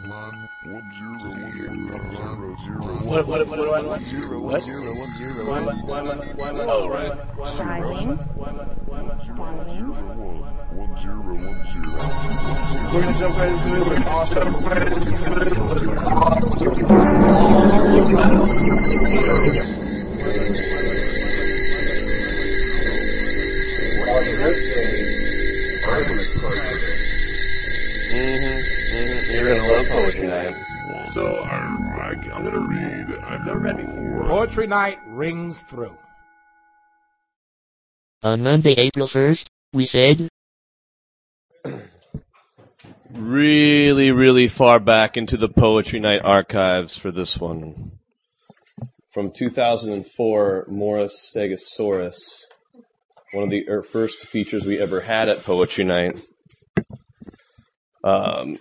What, 0.00 0.32
what, 3.26 3.48
what, 3.48 3.58
what, 3.58 3.84
what? 3.84 4.00
What? 4.40 4.64
Oh, 6.68 6.88
right. 6.88 7.12
Darling. 7.56 8.18
Darling. 9.36 9.80
We're 12.92 13.00
gonna 13.02 13.18
jump 13.18 13.36
right 13.36 13.52
into 13.52 13.92
it. 13.92 14.06
Awesome. 14.06 14.54
You're 19.54 19.79
poetry 30.02 30.26
night. 30.26 30.54
So 31.08 31.26
I, 31.26 31.56
I, 31.56 32.08
I'm 32.32 32.44
gonna 32.44 32.60
read. 32.60 33.18
I've 33.24 33.44
never 33.44 33.60
read 33.60 33.76
before. 33.76 34.24
Poetry 34.26 34.66
night 34.66 34.98
rings 35.08 35.62
through. 35.62 35.96
On 38.22 38.42
Monday, 38.42 38.72
April 38.72 39.06
1st, 39.06 39.46
we 39.72 39.86
said, 39.86 40.28
Really, 43.12 44.12
really 44.12 44.46
far 44.46 44.78
back 44.78 45.16
into 45.16 45.36
the 45.36 45.48
Poetry 45.48 45.98
Night 45.98 46.20
archives 46.22 46.96
for 46.96 47.10
this 47.10 47.38
one. 47.38 47.98
From 49.12 49.32
2004, 49.32 50.66
Morris 50.68 51.32
Stegosaurus. 51.34 52.18
One 53.32 53.44
of 53.44 53.50
the 53.50 53.68
er, 53.68 53.82
first 53.82 54.26
features 54.26 54.64
we 54.64 54.78
ever 54.78 55.00
had 55.00 55.28
at 55.28 55.42
Poetry 55.44 55.84
Night. 55.84 56.20
Um, 58.04 58.58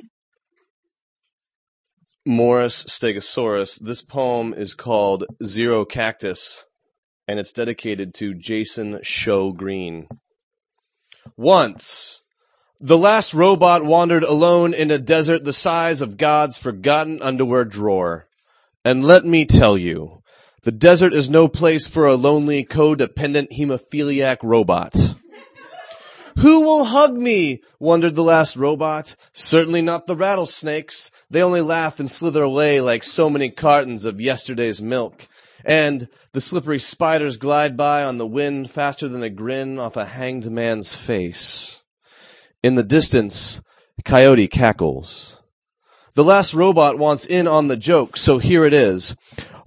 Morris 2.29 2.83
Stegosaurus. 2.83 3.79
This 3.79 4.03
poem 4.03 4.53
is 4.53 4.75
called 4.75 5.25
Zero 5.43 5.83
Cactus, 5.83 6.63
and 7.27 7.39
it's 7.39 7.51
dedicated 7.51 8.13
to 8.13 8.35
Jason 8.35 8.99
Show 9.01 9.51
Green. 9.51 10.07
Once, 11.35 12.21
the 12.79 12.99
last 12.99 13.33
robot 13.33 13.83
wandered 13.83 14.21
alone 14.21 14.75
in 14.75 14.91
a 14.91 14.99
desert 14.99 15.43
the 15.43 15.53
size 15.53 16.01
of 16.01 16.17
God's 16.17 16.55
forgotten 16.55 17.19
underwear 17.23 17.65
drawer. 17.65 18.27
And 18.85 19.03
let 19.03 19.25
me 19.25 19.45
tell 19.45 19.75
you, 19.75 20.21
the 20.61 20.71
desert 20.71 21.15
is 21.15 21.31
no 21.31 21.47
place 21.47 21.87
for 21.87 22.05
a 22.05 22.13
lonely, 22.13 22.63
codependent 22.63 23.57
hemophiliac 23.57 24.37
robot. 24.43 25.15
Who 26.37 26.61
will 26.61 26.85
hug 26.85 27.15
me? 27.15 27.63
wondered 27.79 28.15
the 28.15 28.23
last 28.23 28.55
robot. 28.55 29.15
Certainly 29.33 29.81
not 29.81 30.05
the 30.05 30.15
rattlesnakes. 30.15 31.11
They 31.29 31.43
only 31.43 31.61
laugh 31.61 31.99
and 31.99 32.09
slither 32.09 32.41
away 32.41 32.81
like 32.81 33.03
so 33.03 33.29
many 33.29 33.49
cartons 33.49 34.05
of 34.05 34.19
yesterday's 34.19 34.81
milk. 34.81 35.27
And 35.63 36.07
the 36.33 36.41
slippery 36.41 36.79
spiders 36.79 37.37
glide 37.37 37.77
by 37.77 38.03
on 38.03 38.17
the 38.17 38.25
wind 38.25 38.71
faster 38.71 39.07
than 39.07 39.21
a 39.21 39.29
grin 39.29 39.77
off 39.77 39.97
a 39.97 40.05
hanged 40.05 40.49
man's 40.49 40.95
face. 40.95 41.83
In 42.63 42.75
the 42.75 42.83
distance, 42.83 43.61
Coyote 44.03 44.47
cackles. 44.47 45.37
The 46.15 46.23
last 46.23 46.53
robot 46.53 46.97
wants 46.97 47.25
in 47.25 47.47
on 47.47 47.67
the 47.67 47.77
joke, 47.77 48.17
so 48.17 48.39
here 48.39 48.65
it 48.65 48.73
is. 48.73 49.15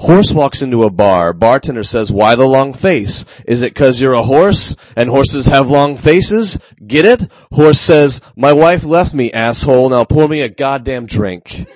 Horse 0.03 0.33
walks 0.33 0.63
into 0.63 0.83
a 0.83 0.91
bar. 0.91 1.33
Bartender 1.33 1.85
says, 1.85 2.11
why 2.11 2.35
the 2.35 2.45
long 2.45 2.75
face? 2.75 3.25
Is 3.47 3.63
it 3.63 3.77
cause 3.77 4.01
you're 4.01 4.15
a 4.15 4.25
horse 4.25 4.75
and 4.97 5.09
horses 5.09 5.47
have 5.47 5.71
long 5.71 5.97
faces? 5.97 6.59
Get 6.85 7.05
it? 7.05 7.31
Horse 7.53 7.79
says, 7.79 8.21
my 8.35 8.53
wife 8.53 8.83
left 8.83 9.15
me, 9.15 9.31
asshole. 9.31 9.91
Now 9.91 10.03
pour 10.03 10.27
me 10.27 10.41
a 10.41 10.49
goddamn 10.49 11.07
drink. 11.07 11.69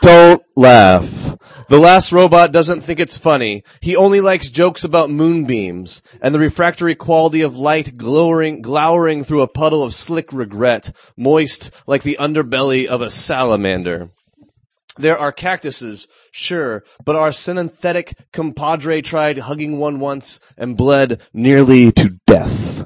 Don't 0.00 0.42
laugh. 0.56 1.36
The 1.68 1.78
last 1.78 2.10
robot 2.10 2.50
doesn't 2.50 2.80
think 2.80 2.98
it's 2.98 3.16
funny. 3.16 3.62
He 3.80 3.94
only 3.94 4.20
likes 4.20 4.50
jokes 4.50 4.82
about 4.82 5.08
moonbeams 5.08 6.02
and 6.20 6.34
the 6.34 6.40
refractory 6.40 6.96
quality 6.96 7.42
of 7.42 7.56
light 7.56 7.96
glowering, 7.96 8.60
glowering 8.60 9.22
through 9.22 9.42
a 9.42 9.46
puddle 9.46 9.84
of 9.84 9.94
slick 9.94 10.32
regret, 10.32 10.90
moist 11.16 11.70
like 11.86 12.02
the 12.02 12.16
underbelly 12.18 12.86
of 12.86 13.00
a 13.00 13.08
salamander. 13.08 14.10
There 14.98 15.16
are 15.16 15.32
cactuses, 15.32 16.08
sure, 16.30 16.84
but 17.04 17.16
our 17.16 17.32
synthetic 17.32 18.16
compadre 18.32 19.02
tried 19.02 19.38
hugging 19.38 19.78
one 19.78 20.00
once 20.00 20.40
and 20.56 20.76
bled 20.76 21.20
nearly 21.32 21.92
to 21.92 22.18
death. 22.26 22.84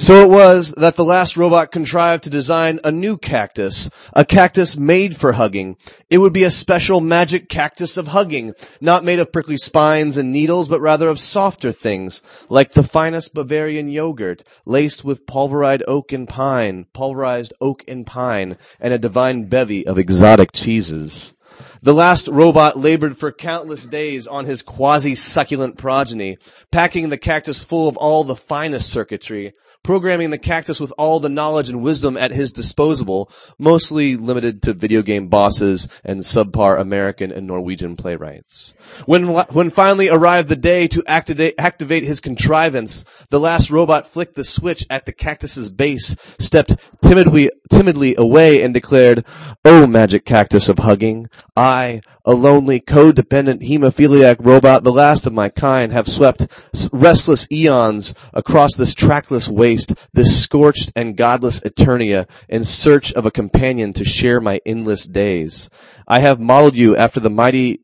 So 0.00 0.22
it 0.22 0.30
was 0.30 0.72
that 0.78 0.96
the 0.96 1.04
last 1.04 1.36
robot 1.36 1.70
contrived 1.70 2.24
to 2.24 2.30
design 2.30 2.80
a 2.82 2.90
new 2.90 3.18
cactus, 3.18 3.90
a 4.14 4.24
cactus 4.24 4.74
made 4.74 5.14
for 5.14 5.32
hugging. 5.32 5.76
It 6.08 6.16
would 6.16 6.32
be 6.32 6.44
a 6.44 6.50
special 6.50 7.02
magic 7.02 7.50
cactus 7.50 7.98
of 7.98 8.06
hugging, 8.06 8.54
not 8.80 9.04
made 9.04 9.18
of 9.18 9.30
prickly 9.30 9.58
spines 9.58 10.16
and 10.16 10.32
needles, 10.32 10.70
but 10.70 10.80
rather 10.80 11.10
of 11.10 11.20
softer 11.20 11.70
things, 11.70 12.22
like 12.48 12.70
the 12.70 12.82
finest 12.82 13.34
Bavarian 13.34 13.90
yogurt, 13.90 14.42
laced 14.64 15.04
with 15.04 15.26
pulverized 15.26 15.82
oak 15.86 16.12
and 16.12 16.26
pine, 16.26 16.86
pulverized 16.94 17.52
oak 17.60 17.84
and 17.86 18.06
pine, 18.06 18.56
and 18.80 18.94
a 18.94 18.98
divine 18.98 19.50
bevy 19.50 19.86
of 19.86 19.98
exotic 19.98 20.52
cheeses. 20.52 21.34
The 21.82 21.94
last 21.94 22.28
robot 22.28 22.76
labored 22.76 23.16
for 23.16 23.32
countless 23.32 23.86
days 23.86 24.26
on 24.26 24.44
his 24.44 24.60
quasi-succulent 24.60 25.78
progeny, 25.78 26.36
packing 26.70 27.08
the 27.08 27.16
cactus 27.16 27.62
full 27.62 27.88
of 27.88 27.96
all 27.96 28.22
the 28.22 28.36
finest 28.36 28.90
circuitry, 28.90 29.54
programming 29.82 30.28
the 30.28 30.36
cactus 30.36 30.78
with 30.78 30.92
all 30.98 31.20
the 31.20 31.30
knowledge 31.30 31.70
and 31.70 31.82
wisdom 31.82 32.18
at 32.18 32.32
his 32.32 32.52
disposal, 32.52 33.30
mostly 33.58 34.16
limited 34.16 34.62
to 34.62 34.74
video 34.74 35.00
game 35.00 35.28
bosses 35.28 35.88
and 36.04 36.20
subpar 36.20 36.78
American 36.78 37.32
and 37.32 37.46
Norwegian 37.46 37.96
playwrights. 37.96 38.74
When, 39.06 39.28
when 39.28 39.70
finally 39.70 40.10
arrived 40.10 40.50
the 40.50 40.56
day 40.56 40.86
to 40.88 41.02
activate, 41.06 41.54
activate 41.56 42.02
his 42.02 42.20
contrivance, 42.20 43.06
the 43.30 43.40
last 43.40 43.70
robot 43.70 44.06
flicked 44.06 44.34
the 44.34 44.44
switch 44.44 44.84
at 44.90 45.06
the 45.06 45.12
cactus's 45.12 45.70
base, 45.70 46.14
stepped 46.38 46.76
timidly, 47.02 47.50
timidly 47.70 48.14
away 48.16 48.62
and 48.62 48.74
declared, 48.74 49.24
Oh 49.64 49.86
magic 49.86 50.26
cactus 50.26 50.68
of 50.68 50.78
hugging, 50.78 51.28
I, 51.56 51.69
a 51.70 52.32
lonely, 52.32 52.80
codependent 52.80 53.66
hemophiliac 53.66 54.36
robot, 54.40 54.82
the 54.82 54.92
last 54.92 55.26
of 55.26 55.32
my 55.32 55.48
kind, 55.48 55.92
have 55.92 56.08
swept 56.08 56.46
restless 56.92 57.46
eons 57.50 58.14
across 58.32 58.76
this 58.76 58.94
trackless 58.94 59.48
waste, 59.48 59.94
this 60.12 60.42
scorched 60.42 60.92
and 60.96 61.16
godless 61.16 61.60
Eternia, 61.60 62.28
in 62.48 62.64
search 62.64 63.12
of 63.12 63.26
a 63.26 63.30
companion 63.30 63.92
to 63.92 64.04
share 64.04 64.40
my 64.40 64.60
endless 64.66 65.06
days. 65.06 65.70
I 66.08 66.20
have 66.20 66.40
modeled 66.40 66.76
you 66.76 66.96
after 66.96 67.20
the 67.20 67.30
mighty 67.30 67.80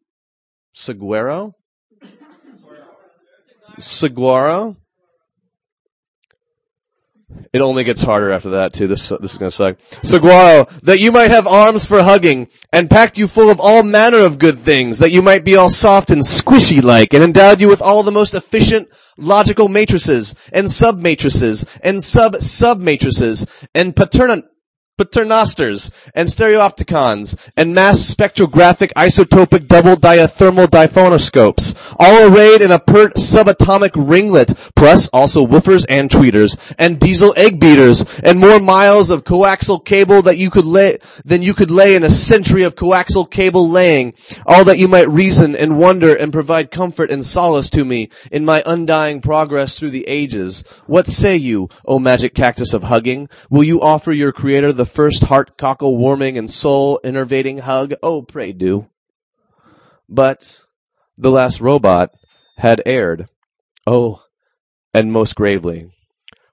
Saguaro? 0.74 1.54
Saguaro? 3.78 4.76
It 7.52 7.60
only 7.60 7.82
gets 7.82 8.02
harder 8.02 8.30
after 8.30 8.50
that 8.50 8.72
too. 8.72 8.86
This 8.86 9.08
this 9.08 9.32
is 9.32 9.38
gonna 9.38 9.50
suck. 9.50 9.78
Saguaro, 10.02 10.68
that 10.82 11.00
you 11.00 11.10
might 11.10 11.30
have 11.30 11.46
arms 11.46 11.84
for 11.84 12.02
hugging, 12.02 12.48
and 12.72 12.88
packed 12.88 13.18
you 13.18 13.26
full 13.26 13.50
of 13.50 13.58
all 13.58 13.82
manner 13.82 14.18
of 14.18 14.38
good 14.38 14.58
things, 14.58 15.00
that 15.00 15.10
you 15.10 15.22
might 15.22 15.44
be 15.44 15.56
all 15.56 15.68
soft 15.68 16.10
and 16.10 16.22
squishy 16.22 16.82
like, 16.82 17.14
and 17.14 17.24
endowed 17.24 17.60
you 17.60 17.66
with 17.66 17.82
all 17.82 18.04
the 18.04 18.12
most 18.12 18.34
efficient 18.34 18.88
logical 19.16 19.68
matrices, 19.68 20.34
and 20.52 20.70
sub 20.70 21.00
matrices, 21.00 21.64
and 21.82 22.04
sub 22.04 22.36
sub 22.36 22.78
matrices, 22.78 23.44
and 23.74 23.96
paternant 23.96 24.44
paternosters, 24.98 25.90
and 26.14 26.26
stereopticons, 26.26 27.36
and 27.56 27.74
mass 27.74 28.14
spectrographic 28.14 28.92
isotopic 28.94 29.68
double 29.68 29.94
diathermal 29.94 30.66
diphonoscopes, 30.66 31.74
all 31.98 32.32
arrayed 32.32 32.62
in 32.62 32.70
a 32.70 32.78
pert 32.78 33.14
subatomic 33.14 33.90
ringlet, 33.94 34.56
plus 34.74 35.08
also 35.08 35.46
woofers 35.46 35.84
and 35.88 36.08
tweeters, 36.08 36.56
and 36.78 36.98
diesel 36.98 37.34
egg 37.36 37.60
beaters, 37.60 38.06
and 38.22 38.40
more 38.40 38.58
miles 38.58 39.10
of 39.10 39.24
coaxial 39.24 39.84
cable 39.84 40.22
that 40.22 40.38
you 40.38 40.50
could 40.50 40.64
lay, 40.64 40.96
than 41.24 41.42
you 41.42 41.52
could 41.52 41.70
lay 41.70 41.94
in 41.94 42.02
a 42.02 42.10
century 42.10 42.62
of 42.62 42.74
coaxial 42.74 43.30
cable 43.30 43.68
laying, 43.68 44.14
all 44.46 44.64
that 44.64 44.78
you 44.78 44.88
might 44.88 45.08
reason 45.08 45.54
and 45.54 45.78
wonder 45.78 46.14
and 46.16 46.32
provide 46.32 46.70
comfort 46.70 47.10
and 47.10 47.26
solace 47.26 47.68
to 47.68 47.84
me 47.84 48.08
in 48.32 48.46
my 48.46 48.62
undying 48.64 49.20
progress 49.20 49.78
through 49.78 49.90
the 49.90 50.08
ages. 50.08 50.64
What 50.86 51.06
say 51.06 51.36
you, 51.36 51.68
O 51.84 51.98
magic 51.98 52.34
cactus 52.34 52.72
of 52.72 52.84
hugging? 52.84 53.28
Will 53.50 53.64
you 53.64 53.82
offer 53.82 54.12
your 54.12 54.32
creator 54.32 54.72
the 54.72 54.85
first 54.86 55.24
heart 55.24 55.58
cockle 55.58 55.96
warming 55.96 56.38
and 56.38 56.50
soul 56.50 57.00
innervating 57.04 57.60
hug? 57.60 57.94
Oh, 58.02 58.22
pray 58.22 58.52
do. 58.52 58.88
But 60.08 60.60
the 61.18 61.30
last 61.30 61.60
robot 61.60 62.10
had 62.56 62.82
erred. 62.86 63.28
Oh, 63.86 64.22
and 64.94 65.12
most 65.12 65.34
gravely. 65.34 65.90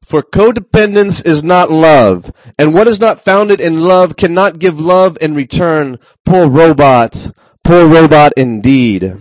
For 0.04 0.22
codependence 0.22 1.26
is 1.26 1.46
not 1.46 1.72
love, 1.72 2.32
and 2.60 2.74
what 2.74 2.88
is 2.88 3.00
not 3.00 3.22
founded 3.22 3.62
in 3.62 3.82
love 3.82 4.18
cannot 4.18 4.60
give 4.60 4.78
love 4.78 5.18
in 5.22 5.34
return. 5.34 5.98
Poor 6.26 6.48
robot, 6.48 7.32
poor 7.64 7.88
robot 7.88 8.34
indeed. 8.36 9.16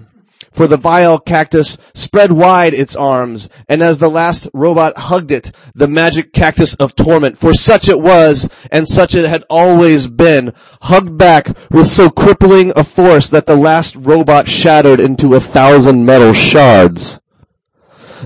For 0.53 0.67
the 0.67 0.77
vile 0.77 1.19
cactus 1.19 1.79
spread 1.95 2.31
wide 2.31 2.75
its 2.75 2.95
arms, 2.95 3.49
and 3.69 3.83
as 3.83 3.99
the 3.99 4.11
last 4.11 4.49
robot 4.53 4.97
hugged 4.97 5.33
it, 5.33 5.51
the 5.75 5.89
magic 5.89 6.33
cactus 6.33 6.75
of 6.75 6.95
torment, 6.95 7.39
for 7.39 7.53
such 7.53 7.89
it 7.89 8.01
was, 8.01 8.49
and 8.71 8.87
such 8.87 9.15
it 9.15 9.29
had 9.29 9.45
always 9.51 10.07
been, 10.07 10.53
hugged 10.83 11.17
back 11.19 11.49
with 11.71 11.87
so 11.87 12.11
crippling 12.11 12.73
a 12.77 12.85
force 12.85 13.31
that 13.31 13.47
the 13.47 13.57
last 13.57 13.97
robot 13.97 14.47
shattered 14.47 15.01
into 15.01 15.35
a 15.35 15.41
thousand 15.41 16.05
metal 16.05 16.33
shards. 16.33 17.19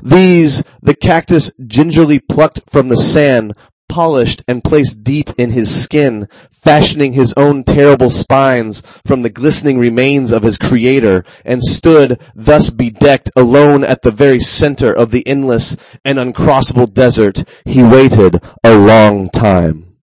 These 0.02 0.62
the 0.82 0.94
cactus 0.94 1.50
gingerly 1.66 2.18
plucked 2.18 2.68
from 2.68 2.88
the 2.88 2.96
sand, 2.96 3.54
polished 3.88 4.42
and 4.46 4.64
placed 4.64 5.02
deep 5.02 5.30
in 5.38 5.50
his 5.50 5.82
skin, 5.82 6.28
fashioning 6.50 7.12
his 7.12 7.32
own 7.36 7.64
terrible 7.64 8.10
spines 8.10 8.82
from 9.06 9.22
the 9.22 9.30
glistening 9.30 9.78
remains 9.78 10.32
of 10.32 10.42
his 10.42 10.58
creator, 10.58 11.24
and 11.44 11.62
stood 11.62 12.20
thus 12.34 12.70
bedecked 12.70 13.30
alone 13.36 13.84
at 13.84 14.02
the 14.02 14.10
very 14.10 14.40
center 14.40 14.92
of 14.92 15.10
the 15.10 15.26
endless 15.26 15.76
and 16.04 16.18
uncrossable 16.18 16.92
desert. 16.92 17.44
He 17.64 17.82
waited 17.82 18.42
a 18.64 18.76
long 18.76 19.30
time. 19.30 19.96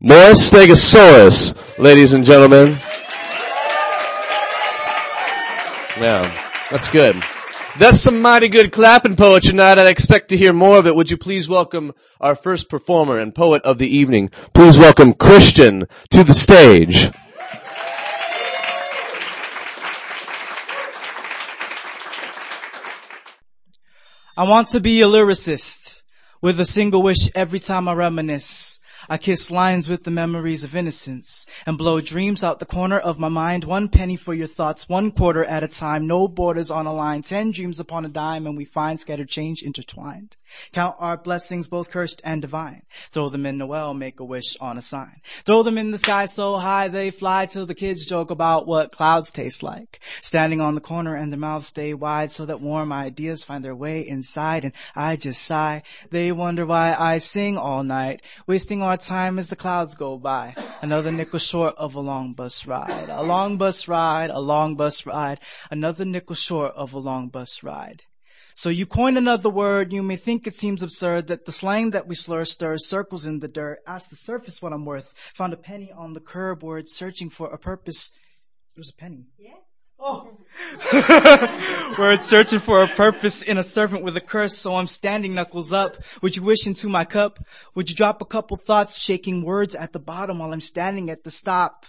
Morris 0.00 0.50
Stegosaurus, 0.50 1.54
ladies 1.78 2.12
and 2.12 2.24
gentlemen. 2.24 2.78
Yeah, 5.98 6.30
that's 6.70 6.88
good. 6.88 7.16
That's 7.78 8.00
some 8.00 8.20
mighty 8.20 8.48
good 8.48 8.72
clapping 8.72 9.14
poetry 9.14 9.50
tonight. 9.52 9.78
I'd 9.78 9.86
expect 9.86 10.30
to 10.30 10.36
hear 10.36 10.52
more 10.52 10.78
of 10.78 10.88
it. 10.88 10.96
Would 10.96 11.12
you 11.12 11.16
please 11.16 11.48
welcome 11.48 11.92
our 12.20 12.34
first 12.34 12.68
performer 12.68 13.20
and 13.20 13.32
poet 13.32 13.62
of 13.62 13.78
the 13.78 13.86
evening? 13.86 14.30
Please 14.52 14.76
welcome 14.76 15.14
Christian 15.14 15.86
to 16.10 16.24
the 16.24 16.34
stage. 16.34 17.08
I 24.36 24.42
want 24.42 24.66
to 24.70 24.80
be 24.80 25.00
a 25.02 25.06
lyricist 25.06 26.02
with 26.42 26.58
a 26.58 26.64
single 26.64 27.02
wish 27.02 27.30
every 27.36 27.60
time 27.60 27.86
I 27.86 27.92
reminisce. 27.92 28.77
I 29.10 29.16
kiss 29.16 29.50
lines 29.50 29.88
with 29.88 30.04
the 30.04 30.10
memories 30.10 30.64
of 30.64 30.76
innocence 30.76 31.46
and 31.64 31.78
blow 31.78 31.98
dreams 32.02 32.44
out 32.44 32.58
the 32.58 32.66
corner 32.66 32.98
of 32.98 33.18
my 33.18 33.30
mind. 33.30 33.64
One 33.64 33.88
penny 33.88 34.16
for 34.16 34.34
your 34.34 34.46
thoughts, 34.46 34.86
one 34.86 35.12
quarter 35.12 35.42
at 35.44 35.62
a 35.62 35.68
time. 35.68 36.06
No 36.06 36.28
borders 36.28 36.70
on 36.70 36.86
a 36.86 36.92
line. 36.92 37.22
Ten 37.22 37.50
dreams 37.50 37.80
upon 37.80 38.04
a 38.04 38.08
dime 38.10 38.46
and 38.46 38.54
we 38.54 38.66
find 38.66 39.00
scattered 39.00 39.30
change 39.30 39.62
intertwined. 39.62 40.36
Count 40.72 40.96
our 40.98 41.16
blessings, 41.16 41.68
both 41.68 41.90
cursed 41.90 42.20
and 42.24 42.42
divine. 42.42 42.82
Throw 43.10 43.28
them 43.28 43.46
in 43.46 43.58
the 43.58 43.66
well, 43.66 43.94
make 43.94 44.20
a 44.20 44.24
wish 44.24 44.56
on 44.60 44.78
a 44.78 44.82
sign. 44.82 45.20
Throw 45.44 45.62
them 45.62 45.78
in 45.78 45.90
the 45.90 45.98
sky 45.98 46.26
so 46.26 46.56
high 46.56 46.88
they 46.88 47.10
fly 47.10 47.46
till 47.46 47.66
the 47.66 47.74
kids 47.74 48.06
joke 48.06 48.30
about 48.30 48.66
what 48.66 48.92
clouds 48.92 49.30
taste 49.30 49.62
like. 49.62 50.00
Standing 50.20 50.60
on 50.60 50.74
the 50.74 50.80
corner 50.80 51.14
and 51.14 51.32
their 51.32 51.38
mouths 51.38 51.66
stay 51.66 51.94
wide 51.94 52.30
so 52.30 52.46
that 52.46 52.60
warm 52.60 52.92
ideas 52.92 53.44
find 53.44 53.64
their 53.64 53.74
way 53.74 54.06
inside 54.06 54.64
and 54.64 54.72
I 54.94 55.16
just 55.16 55.42
sigh. 55.42 55.82
They 56.10 56.32
wonder 56.32 56.66
why 56.66 56.94
I 56.98 57.18
sing 57.18 57.56
all 57.56 57.82
night, 57.82 58.22
wasting 58.46 58.82
our 58.82 58.96
time 58.96 59.38
as 59.38 59.48
the 59.48 59.56
clouds 59.56 59.94
go 59.94 60.18
by. 60.18 60.54
Another 60.80 61.12
nickel 61.12 61.38
short 61.38 61.74
of 61.76 61.94
a 61.94 62.00
long 62.00 62.34
bus 62.34 62.66
ride. 62.66 63.08
A 63.08 63.22
long 63.22 63.56
bus 63.56 63.88
ride, 63.88 64.30
a 64.30 64.40
long 64.40 64.76
bus 64.76 65.06
ride. 65.06 65.40
Another 65.70 66.04
nickel 66.04 66.36
short 66.36 66.74
of 66.74 66.92
a 66.92 66.98
long 66.98 67.28
bus 67.28 67.62
ride. 67.62 68.04
So 68.58 68.70
you 68.70 68.86
coin 68.86 69.16
another 69.16 69.48
word, 69.48 69.92
you 69.92 70.02
may 70.02 70.16
think 70.16 70.44
it 70.44 70.52
seems 70.52 70.82
absurd 70.82 71.28
that 71.28 71.46
the 71.46 71.52
slang 71.52 71.92
that 71.92 72.08
we 72.08 72.16
slur 72.16 72.44
stirs 72.44 72.88
circles 72.88 73.24
in 73.24 73.38
the 73.38 73.46
dirt. 73.46 73.78
Ask 73.86 74.10
the 74.10 74.16
surface 74.16 74.60
what 74.60 74.72
I'm 74.72 74.84
worth. 74.84 75.14
Found 75.34 75.52
a 75.52 75.56
penny 75.56 75.92
on 75.92 76.12
the 76.12 76.18
curb, 76.18 76.64
word 76.64 76.88
searching 76.88 77.30
for 77.30 77.46
a 77.50 77.56
purpose. 77.56 78.10
It 78.74 78.80
was 78.80 78.90
a 78.90 78.94
penny. 79.00 79.26
Yeah. 79.38 79.60
Oh. 80.00 80.38
Word 81.98 82.20
searching 82.20 82.58
for 82.58 82.82
a 82.82 82.88
purpose 82.88 83.42
in 83.42 83.58
a 83.58 83.62
servant 83.64 84.02
with 84.04 84.16
a 84.16 84.20
curse, 84.20 84.56
so 84.56 84.76
I'm 84.76 84.86
standing 84.86 85.34
knuckles 85.34 85.72
up. 85.72 85.96
Would 86.22 86.36
you 86.36 86.42
wish 86.42 86.66
into 86.66 86.88
my 86.88 87.04
cup? 87.04 87.38
Would 87.74 87.90
you 87.90 87.96
drop 87.96 88.22
a 88.22 88.24
couple 88.24 88.56
thoughts, 88.56 89.00
shaking 89.00 89.44
words 89.44 89.74
at 89.74 89.92
the 89.92 89.98
bottom 90.00 90.38
while 90.38 90.52
I'm 90.52 90.60
standing 90.60 91.10
at 91.10 91.24
the 91.24 91.30
stop? 91.30 91.86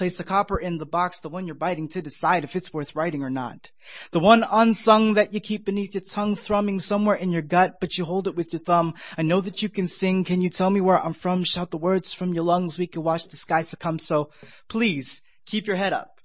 Place 0.00 0.18
a 0.18 0.24
copper 0.24 0.58
in 0.58 0.78
the 0.78 0.86
box, 0.86 1.20
the 1.20 1.28
one 1.28 1.44
you're 1.44 1.54
biting 1.54 1.86
to 1.88 2.00
decide 2.00 2.42
if 2.42 2.56
it's 2.56 2.72
worth 2.72 2.96
writing 2.96 3.22
or 3.22 3.28
not. 3.28 3.70
The 4.12 4.18
one 4.18 4.46
unsung 4.50 5.12
that 5.12 5.34
you 5.34 5.40
keep 5.40 5.66
beneath 5.66 5.92
your 5.92 6.00
tongue 6.00 6.36
thrumming 6.36 6.80
somewhere 6.80 7.16
in 7.16 7.30
your 7.30 7.42
gut, 7.42 7.74
but 7.82 7.98
you 7.98 8.06
hold 8.06 8.26
it 8.26 8.34
with 8.34 8.50
your 8.50 8.60
thumb. 8.60 8.94
I 9.18 9.20
know 9.20 9.42
that 9.42 9.60
you 9.60 9.68
can 9.68 9.86
sing. 9.86 10.24
Can 10.24 10.40
you 10.40 10.48
tell 10.48 10.70
me 10.70 10.80
where 10.80 10.98
I'm 10.98 11.12
from? 11.12 11.44
Shout 11.44 11.70
the 11.70 11.76
words 11.76 12.14
from 12.14 12.32
your 12.32 12.44
lungs. 12.44 12.78
We 12.78 12.86
can 12.86 13.02
watch 13.02 13.28
the 13.28 13.36
sky 13.36 13.60
succumb. 13.60 13.98
So 13.98 14.30
please 14.68 15.20
keep 15.44 15.66
your 15.66 15.76
head 15.76 15.92
up. 15.92 16.18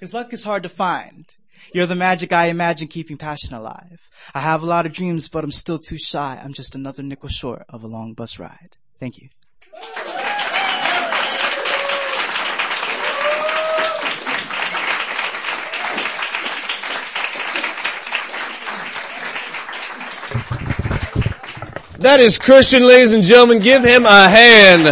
Cause 0.00 0.12
luck 0.12 0.32
is 0.32 0.42
hard 0.42 0.64
to 0.64 0.68
find. 0.68 1.32
You're 1.72 1.86
the 1.86 1.94
magic 1.94 2.32
I 2.32 2.46
imagine 2.46 2.88
keeping 2.88 3.18
passion 3.18 3.54
alive. 3.54 4.10
I 4.34 4.40
have 4.40 4.64
a 4.64 4.66
lot 4.66 4.84
of 4.84 4.92
dreams, 4.92 5.28
but 5.28 5.44
I'm 5.44 5.52
still 5.52 5.78
too 5.78 5.96
shy. 5.96 6.40
I'm 6.42 6.54
just 6.54 6.74
another 6.74 7.04
nickel 7.04 7.28
short 7.28 7.62
of 7.68 7.84
a 7.84 7.86
long 7.86 8.14
bus 8.14 8.40
ride. 8.40 8.78
Thank 8.98 9.18
you. 9.18 9.28
That 21.98 22.20
is 22.20 22.38
Christian, 22.38 22.84
ladies 22.84 23.12
and 23.12 23.24
gentlemen. 23.24 23.58
Give 23.58 23.82
him 23.82 24.04
a 24.06 24.28
hand. 24.28 24.86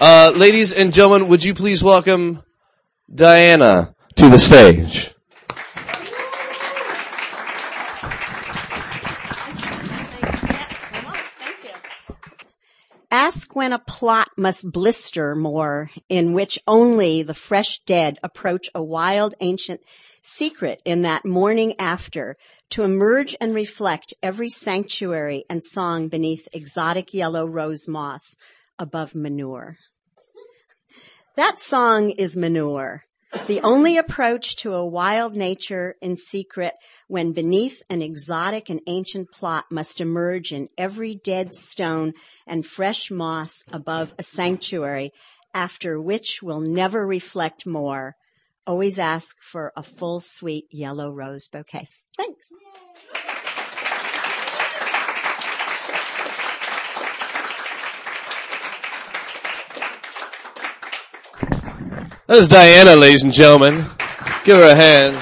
Uh, 0.00 0.32
ladies 0.34 0.72
and 0.72 0.94
gentlemen, 0.94 1.28
would 1.28 1.44
you 1.44 1.52
please 1.52 1.84
welcome 1.84 2.42
Diana 3.14 3.94
to 4.16 4.30
the 4.30 4.38
stage? 4.38 5.12
Ask 13.20 13.56
when 13.56 13.72
a 13.72 13.80
plot 13.80 14.28
must 14.36 14.70
blister 14.70 15.34
more, 15.34 15.90
in 16.08 16.34
which 16.34 16.56
only 16.68 17.24
the 17.24 17.34
fresh 17.34 17.80
dead 17.80 18.16
approach 18.22 18.70
a 18.76 18.80
wild 18.80 19.34
ancient 19.40 19.80
secret 20.22 20.80
in 20.84 21.02
that 21.02 21.24
morning 21.24 21.74
after 21.80 22.36
to 22.70 22.84
emerge 22.84 23.34
and 23.40 23.56
reflect 23.56 24.14
every 24.22 24.48
sanctuary 24.48 25.44
and 25.50 25.64
song 25.64 26.06
beneath 26.06 26.46
exotic 26.52 27.12
yellow 27.12 27.44
rose 27.44 27.88
moss 27.88 28.36
above 28.78 29.16
manure. 29.16 29.78
That 31.34 31.58
song 31.58 32.10
is 32.10 32.36
manure. 32.36 33.02
The 33.46 33.60
only 33.60 33.98
approach 33.98 34.56
to 34.56 34.72
a 34.72 34.86
wild 34.86 35.36
nature 35.36 35.96
in 36.00 36.16
secret 36.16 36.74
when 37.08 37.32
beneath 37.32 37.82
an 37.90 38.00
exotic 38.00 38.70
and 38.70 38.80
ancient 38.86 39.30
plot 39.32 39.66
must 39.70 40.00
emerge 40.00 40.52
in 40.52 40.68
every 40.78 41.14
dead 41.14 41.54
stone 41.54 42.14
and 42.46 42.64
fresh 42.64 43.10
moss 43.10 43.64
above 43.70 44.14
a 44.18 44.22
sanctuary 44.22 45.12
after 45.52 46.00
which 46.00 46.40
will 46.42 46.60
never 46.60 47.06
reflect 47.06 47.66
more. 47.66 48.16
Always 48.66 48.98
ask 48.98 49.36
for 49.42 49.72
a 49.76 49.82
full 49.82 50.20
sweet 50.20 50.66
yellow 50.70 51.10
rose 51.10 51.48
bouquet. 51.48 51.88
Thanks. 52.16 52.50
That 53.12 53.17
is 62.36 62.46
Diana, 62.46 62.94
ladies 62.94 63.22
and 63.22 63.32
gentlemen. 63.32 63.86
Give 64.44 64.58
her 64.58 64.70
a 64.70 64.74
hand. 64.74 65.16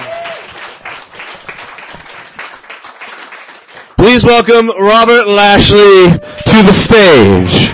Please 3.95 4.25
welcome 4.25 4.67
Robert 4.77 5.25
Lashley 5.25 6.09
to 6.11 6.63
the 6.63 6.71
stage. 6.73 7.71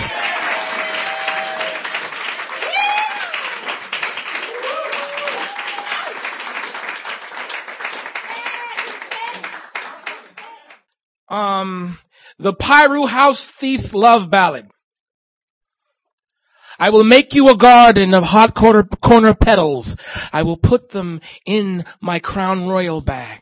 Um, 11.28 11.98
the 12.38 12.54
Piru 12.54 13.06
House 13.06 13.48
Thief's 13.48 13.94
Love 13.94 14.30
Ballad. 14.30 14.70
I 16.78 16.90
will 16.90 17.04
make 17.04 17.34
you 17.34 17.48
a 17.48 17.56
garden 17.56 18.14
of 18.14 18.24
hot 18.24 18.54
corner, 18.54 18.84
corner 18.84 19.34
petals. 19.34 19.96
I 20.32 20.42
will 20.42 20.56
put 20.56 20.90
them 20.90 21.20
in 21.46 21.84
my 22.00 22.18
crown 22.18 22.68
royal 22.68 23.00
bag. 23.00 23.40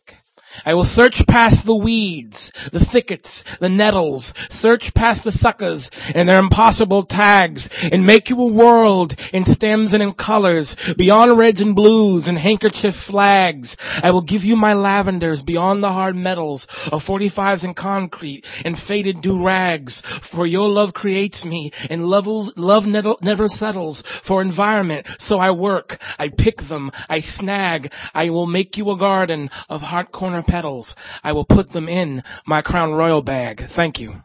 I 0.64 0.75
will 0.75 0.85
search 0.85 1.26
past 1.26 1.66
the 1.66 1.75
weeds, 1.75 2.52
the 2.73 2.85
thickets, 2.85 3.44
the 3.59 3.68
nettles, 3.68 4.35
search 4.50 4.94
past 4.94 5.25
the 5.25 5.32
suckers 5.32 5.90
and 6.14 6.28
their 6.28 6.38
impossible 6.38 7.02
tags 7.02 7.68
and 7.90 8.06
make 8.06 8.28
you 8.28 8.40
a 8.40 8.47
world 8.47 9.14
in 9.32 9.44
stems 9.44 9.92
and 9.94 10.02
in 10.02 10.12
colors, 10.12 10.76
beyond 10.94 11.37
reds 11.38 11.61
and 11.61 11.75
blues 11.75 12.28
and 12.28 12.38
handkerchief 12.38 12.94
flags. 12.94 13.76
I 14.02 14.11
will 14.11 14.21
give 14.21 14.44
you 14.44 14.56
my 14.56 14.75
lavenders 14.75 15.42
beyond 15.42 15.82
the 15.82 15.92
hard 15.92 16.16
metals 16.16 16.66
of 16.92 17.04
45s 17.04 17.64
and 17.64 17.75
concrete 17.75 18.44
and 18.64 18.78
faded 18.78 19.21
do 19.21 19.42
rags. 19.42 20.00
For 20.00 20.47
your 20.47 20.68
love 20.68 20.94
creates 20.94 21.44
me 21.44 21.73
and 21.90 22.06
love, 22.06 22.26
love 22.56 22.87
never, 22.87 23.14
never 23.21 23.49
settles 23.49 24.02
for 24.02 24.42
environment. 24.42 25.06
So 25.18 25.38
I 25.38 25.50
work, 25.50 25.99
I 26.18 26.28
pick 26.28 26.62
them, 26.62 26.90
I 27.09 27.21
snag, 27.21 27.92
I 28.14 28.30
will 28.30 28.47
make 28.47 28.76
you 28.76 28.90
a 28.90 28.97
garden 28.97 29.50
of 29.68 29.82
heart 29.82 30.12
corner 30.12 30.42
petals. 30.43 30.95
I 31.23 31.33
will 31.33 31.45
put 31.45 31.71
them 31.71 31.89
in 31.89 32.23
my 32.47 32.63
Crown 32.63 32.93
Royal 32.93 33.23
bag. 33.23 33.61
Thank 33.63 34.01
you. 34.01 34.23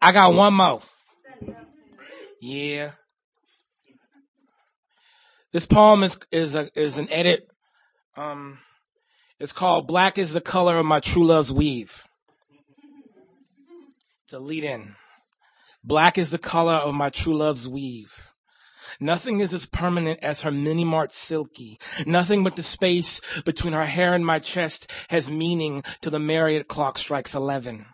I 0.00 0.12
got 0.12 0.34
one 0.34 0.54
more. 0.54 0.82
Yeah. 2.40 2.92
This 5.52 5.66
poem 5.66 6.04
is 6.04 6.18
is 6.30 6.54
a 6.54 6.70
is 6.78 6.98
an 6.98 7.10
edit. 7.10 7.50
Um, 8.16 8.58
it's 9.40 9.52
called 9.52 9.88
"Black 9.88 10.16
is 10.16 10.32
the 10.32 10.40
Color 10.40 10.78
of 10.78 10.86
My 10.86 11.00
True 11.00 11.24
Love's 11.24 11.52
Weave." 11.52 12.04
To 14.30 14.40
lead 14.40 14.64
in, 14.64 14.96
black 15.84 16.18
is 16.18 16.30
the 16.30 16.38
color 16.38 16.72
of 16.72 16.96
my 16.96 17.10
true 17.10 17.36
love's 17.36 17.68
weave. 17.68 18.32
Nothing 18.98 19.38
is 19.38 19.54
as 19.54 19.66
permanent 19.66 20.18
as 20.20 20.42
her 20.42 20.50
mini 20.50 20.84
mart 20.84 21.12
silky. 21.12 21.78
Nothing 22.06 22.42
but 22.42 22.56
the 22.56 22.64
space 22.64 23.20
between 23.44 23.72
her 23.72 23.86
hair 23.86 24.14
and 24.14 24.26
my 24.26 24.40
chest 24.40 24.90
has 25.10 25.30
meaning 25.30 25.84
till 26.00 26.10
the 26.10 26.18
Marriott 26.18 26.66
clock 26.66 26.98
strikes 26.98 27.36
eleven. 27.36 27.86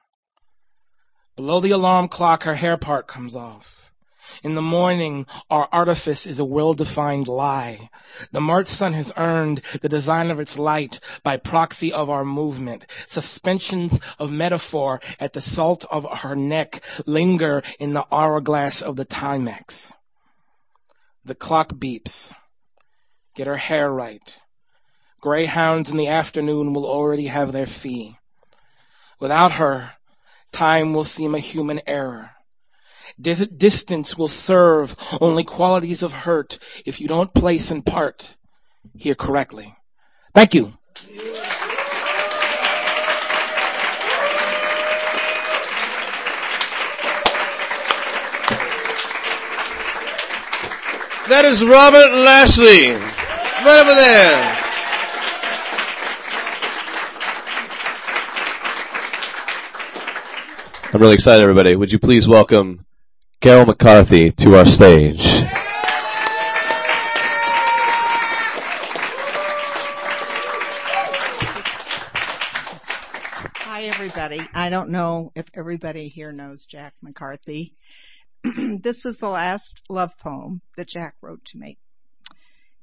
Below 1.36 1.60
the 1.60 1.72
alarm 1.72 2.08
clock, 2.08 2.44
her 2.44 2.54
hair 2.54 2.78
part 2.78 3.06
comes 3.06 3.34
off. 3.34 3.81
In 4.42 4.54
the 4.54 4.62
morning, 4.62 5.26
our 5.50 5.68
artifice 5.72 6.26
is 6.26 6.38
a 6.38 6.44
well-defined 6.44 7.28
lie. 7.28 7.90
The 8.30 8.40
March 8.40 8.66
sun 8.66 8.92
has 8.92 9.12
earned 9.16 9.62
the 9.80 9.88
design 9.88 10.30
of 10.30 10.40
its 10.40 10.58
light 10.58 11.00
by 11.22 11.36
proxy 11.36 11.92
of 11.92 12.10
our 12.10 12.24
movement. 12.24 12.86
Suspensions 13.06 14.00
of 14.18 14.30
metaphor 14.30 15.00
at 15.20 15.32
the 15.32 15.40
salt 15.40 15.84
of 15.90 16.06
her 16.20 16.36
neck 16.36 16.82
linger 17.06 17.62
in 17.78 17.92
the 17.92 18.06
hourglass 18.12 18.82
of 18.82 18.96
the 18.96 19.06
Timex. 19.06 19.92
The 21.24 21.34
clock 21.34 21.74
beeps. 21.74 22.32
Get 23.34 23.46
her 23.46 23.56
hair 23.56 23.92
right. 23.92 24.38
Greyhounds 25.20 25.88
in 25.88 25.96
the 25.96 26.08
afternoon 26.08 26.74
will 26.74 26.84
already 26.84 27.28
have 27.28 27.52
their 27.52 27.66
fee. 27.66 28.18
Without 29.20 29.52
her, 29.52 29.92
time 30.50 30.92
will 30.92 31.04
seem 31.04 31.34
a 31.34 31.38
human 31.38 31.80
error. 31.86 32.32
Dis- 33.20 33.46
distance 33.48 34.16
will 34.16 34.28
serve 34.28 34.96
only 35.20 35.44
qualities 35.44 36.02
of 36.02 36.12
hurt 36.12 36.58
if 36.84 37.00
you 37.00 37.08
don't 37.08 37.34
place 37.34 37.70
and 37.70 37.84
part 37.84 38.36
here 38.96 39.14
correctly. 39.14 39.74
Thank 40.34 40.54
you. 40.54 40.74
That 51.28 51.44
is 51.44 51.64
Robert 51.64 52.12
Lashley. 52.12 52.92
Right 53.64 53.80
over 53.80 53.94
there. 53.94 54.58
I'm 60.92 61.00
really 61.00 61.14
excited, 61.14 61.42
everybody. 61.42 61.74
Would 61.74 61.90
you 61.90 61.98
please 61.98 62.28
welcome 62.28 62.84
Carol 63.42 63.66
McCarthy 63.66 64.30
to 64.30 64.54
our 64.54 64.66
stage? 64.66 65.42
Hi, 73.56 73.82
everybody. 73.82 74.46
I 74.54 74.70
don't 74.70 74.90
know 74.90 75.32
if 75.34 75.48
everybody 75.54 76.06
here 76.06 76.30
knows 76.30 76.66
Jack 76.66 76.94
McCarthy. 77.02 77.74
this 78.44 79.04
was 79.04 79.18
the 79.18 79.28
last 79.28 79.82
love 79.90 80.16
poem 80.18 80.60
that 80.76 80.86
Jack 80.86 81.16
wrote 81.20 81.44
to 81.46 81.58
me. 81.58 81.78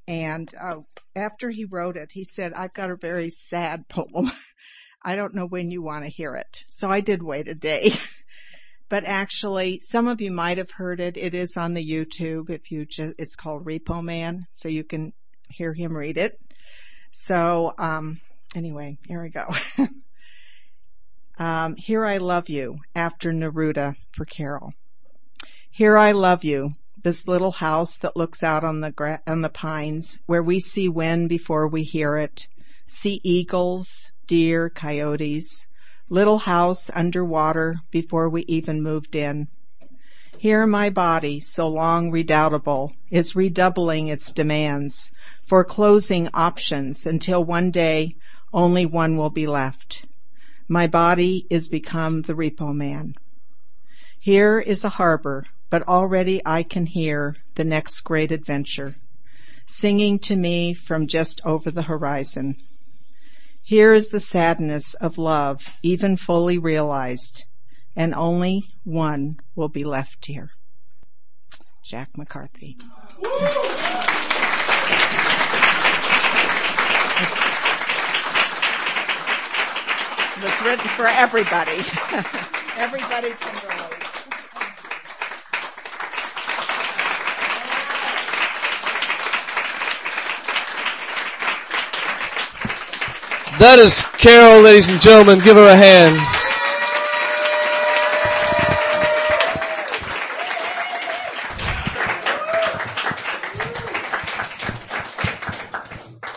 And 0.06 0.52
uh, 0.60 0.80
after 1.16 1.48
he 1.48 1.64
wrote 1.64 1.96
it, 1.96 2.12
he 2.12 2.22
said, 2.22 2.52
I've 2.52 2.74
got 2.74 2.90
a 2.90 2.96
very 2.96 3.30
sad 3.30 3.88
poem. 3.88 4.30
I 5.02 5.16
don't 5.16 5.34
know 5.34 5.46
when 5.46 5.70
you 5.70 5.80
want 5.80 6.04
to 6.04 6.10
hear 6.10 6.34
it. 6.34 6.66
So 6.68 6.90
I 6.90 7.00
did 7.00 7.22
wait 7.22 7.48
a 7.48 7.54
day. 7.54 7.92
but 8.90 9.04
actually, 9.04 9.78
some 9.80 10.08
of 10.08 10.20
you 10.20 10.32
might 10.32 10.58
have 10.58 10.72
heard 10.72 10.98
it. 10.98 11.16
It 11.16 11.32
is 11.32 11.56
on 11.56 11.74
the 11.74 11.88
YouTube 11.88 12.50
if 12.50 12.72
you 12.72 12.84
just, 12.84 13.14
it's 13.18 13.36
called 13.36 13.64
Repo 13.64 14.02
Man. 14.02 14.46
So 14.50 14.68
you 14.68 14.82
can 14.82 15.12
hear 15.48 15.72
him 15.72 15.96
read 15.96 16.18
it. 16.18 16.38
So, 17.12 17.72
um, 17.78 18.20
anyway, 18.54 18.98
here 19.06 19.22
we 19.22 19.30
go. 19.30 19.46
um, 21.38 21.76
Here 21.76 22.04
I 22.04 22.18
Love 22.18 22.48
You 22.48 22.78
after 22.94 23.30
Neruda 23.30 23.94
for 24.12 24.24
Carol. 24.24 24.72
Here 25.70 25.96
I 25.96 26.10
love 26.10 26.42
you, 26.42 26.74
this 27.04 27.28
little 27.28 27.52
house 27.52 27.96
that 27.98 28.16
looks 28.16 28.42
out 28.42 28.64
on 28.64 28.80
the 28.80 28.90
gra- 28.90 29.22
on 29.24 29.42
the 29.42 29.48
pines 29.48 30.18
where 30.26 30.42
we 30.42 30.58
see 30.58 30.88
wind 30.88 31.28
before 31.28 31.68
we 31.68 31.84
hear 31.84 32.16
it, 32.16 32.48
see 32.86 33.20
eagles, 33.22 34.10
deer, 34.26 34.68
coyotes, 34.68 35.68
little 36.10 36.40
house 36.40 36.90
underwater 36.92 37.76
before 37.90 38.28
we 38.28 38.42
even 38.42 38.82
moved 38.82 39.14
in. 39.14 39.48
Here 40.36 40.66
my 40.66 40.90
body, 40.90 41.38
so 41.38 41.68
long 41.68 42.10
redoubtable, 42.10 42.94
is 43.10 43.36
redoubling 43.36 44.08
its 44.08 44.32
demands, 44.32 45.12
foreclosing 45.46 46.28
options 46.34 47.06
until 47.06 47.44
one 47.44 47.70
day 47.70 48.16
only 48.52 48.84
one 48.84 49.16
will 49.16 49.30
be 49.30 49.46
left. 49.46 50.04
My 50.68 50.86
body 50.86 51.46
is 51.48 51.68
become 51.68 52.22
the 52.22 52.34
repo 52.34 52.74
man. 52.74 53.14
Here 54.18 54.58
is 54.58 54.84
a 54.84 54.96
harbor, 55.00 55.46
but 55.68 55.86
already 55.86 56.42
I 56.44 56.64
can 56.64 56.86
hear 56.86 57.36
the 57.54 57.64
next 57.64 58.00
great 58.00 58.32
adventure, 58.32 58.96
singing 59.66 60.18
to 60.20 60.36
me 60.36 60.74
from 60.74 61.06
just 61.06 61.40
over 61.44 61.70
the 61.70 61.82
horizon. 61.82 62.56
Here 63.70 63.94
is 63.94 64.08
the 64.08 64.18
sadness 64.18 64.94
of 64.94 65.16
love, 65.16 65.78
even 65.80 66.16
fully 66.16 66.58
realized, 66.58 67.44
and 67.94 68.12
only 68.16 68.64
one 68.82 69.34
will 69.54 69.68
be 69.68 69.84
left 69.84 70.26
here. 70.26 70.50
Jack 71.84 72.18
McCarthy. 72.18 72.78
It 73.20 73.28
was 80.42 80.62
written 80.64 80.88
for 80.88 81.06
everybody. 81.06 81.70
everybody 82.76 83.30
can 83.38 83.68
relate. 83.68 83.89
That 93.60 93.78
is 93.78 94.00
Carol, 94.16 94.62
ladies 94.62 94.88
and 94.88 94.98
gentlemen. 94.98 95.38
Give 95.40 95.54
her 95.54 95.68
a 95.68 95.76
hand. 95.76 96.16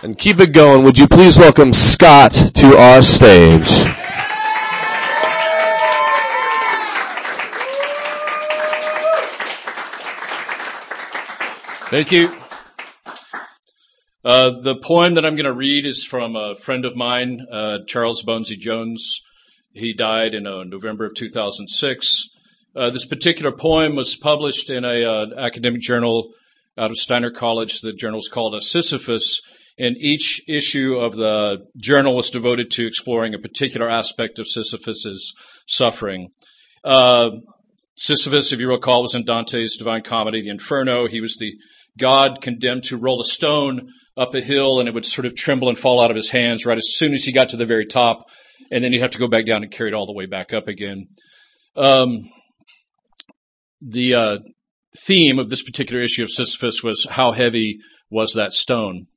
And 0.04 0.18
keep 0.18 0.42
it 0.42 0.52
going. 0.52 0.84
Would 0.84 1.00
you 1.00 1.08
please 1.08 1.40
welcome 1.40 1.72
Scott 1.72 2.34
to 2.56 2.76
our 2.76 3.02
stage? 3.02 3.70
Thank 11.90 12.12
you. 12.12 12.43
Uh, 14.26 14.52
the 14.62 14.78
poem 14.78 15.16
that 15.16 15.26
I'm 15.26 15.36
going 15.36 15.46
to 15.46 15.54
read 15.54 15.86
is 15.86 16.06
from 16.06 16.38
a 16.38 16.56
friend 16.56 16.86
of 16.86 16.96
mine, 16.96 17.46
uh, 17.52 17.80
Charles 17.88 18.24
Bonesy 18.24 18.58
Jones. 18.58 19.20
He 19.74 19.94
died 19.94 20.34
in 20.34 20.48
uh, 20.48 20.64
November 20.64 21.06
of 21.08 21.16
2006. 21.16 22.30
Uh, 22.74 22.90
this 22.90 23.06
particular 23.06 23.52
poem 23.52 23.96
was 23.96 24.16
published 24.16 24.70
in 24.70 24.86
a 24.86 25.04
uh, 25.04 25.26
academic 25.38 25.82
journal 25.82 26.32
out 26.78 26.90
of 26.90 26.96
Steiner 26.96 27.32
College. 27.32 27.82
The 27.82 27.92
journal 27.92 28.20
is 28.20 28.30
called 28.30 28.56
a 28.56 28.62
Sisyphus, 28.62 29.42
and 29.78 29.98
each 29.98 30.42
issue 30.48 30.96
of 30.96 31.18
the 31.18 31.66
journal 31.76 32.16
was 32.16 32.30
devoted 32.30 32.72
to 32.72 32.88
exploring 32.88 33.34
a 33.34 33.40
particular 33.40 33.90
aspect 33.90 34.40
of 34.40 34.48
Sisyphus's 34.48 35.34
suffering. 35.68 36.30
Uh, 36.86 37.32
Sisyphus, 37.98 38.54
if 38.54 38.60
you 38.62 38.70
recall, 38.70 39.02
was 39.02 39.16
in 39.16 39.26
Dante's 39.26 39.76
Divine 39.76 40.04
Comedy, 40.04 40.42
the 40.42 40.50
Inferno. 40.50 41.10
He 41.10 41.20
was 41.20 41.36
the 41.38 41.56
god 42.00 42.42
condemned 42.42 42.86
to 42.86 42.96
roll 42.96 43.20
a 43.20 43.26
stone 43.26 43.90
up 44.16 44.36
a 44.36 44.42
hill 44.42 44.80
and 44.80 44.88
it 44.88 44.94
would 44.94 45.06
sort 45.06 45.26
of 45.26 45.36
tremble 45.36 45.70
and 45.70 45.78
fall 45.78 46.02
out 46.02 46.12
of 46.12 46.18
his 46.18 46.30
hands 46.30 46.66
right 46.66 46.78
as 46.78 46.94
soon 46.94 47.14
as 47.14 47.24
he 47.24 47.32
got 47.32 47.50
to 47.50 47.58
the 47.58 47.66
very 47.66 47.86
top. 47.86 48.30
And 48.72 48.84
then 48.84 48.92
he'd 48.92 49.02
have 49.02 49.12
to 49.12 49.20
go 49.20 49.28
back 49.28 49.46
down 49.46 49.64
and 49.64 49.72
carry 49.72 49.90
it 49.90 49.94
all 49.94 50.06
the 50.06 50.14
way 50.14 50.26
back 50.26 50.54
up 50.54 50.68
again. 50.68 51.08
Um, 51.76 52.30
the 53.82 54.14
uh, 54.14 54.38
theme 54.98 55.40
of 55.40 55.50
this 55.50 55.64
particular 55.64 56.02
issue 56.02 56.24
of 56.24 56.32
Sisyphus 56.32 56.84
was 56.84 57.06
how 57.10 57.32
heavy 57.32 57.80
was 58.10 58.34
that 58.34 58.54
stone? 58.54 59.08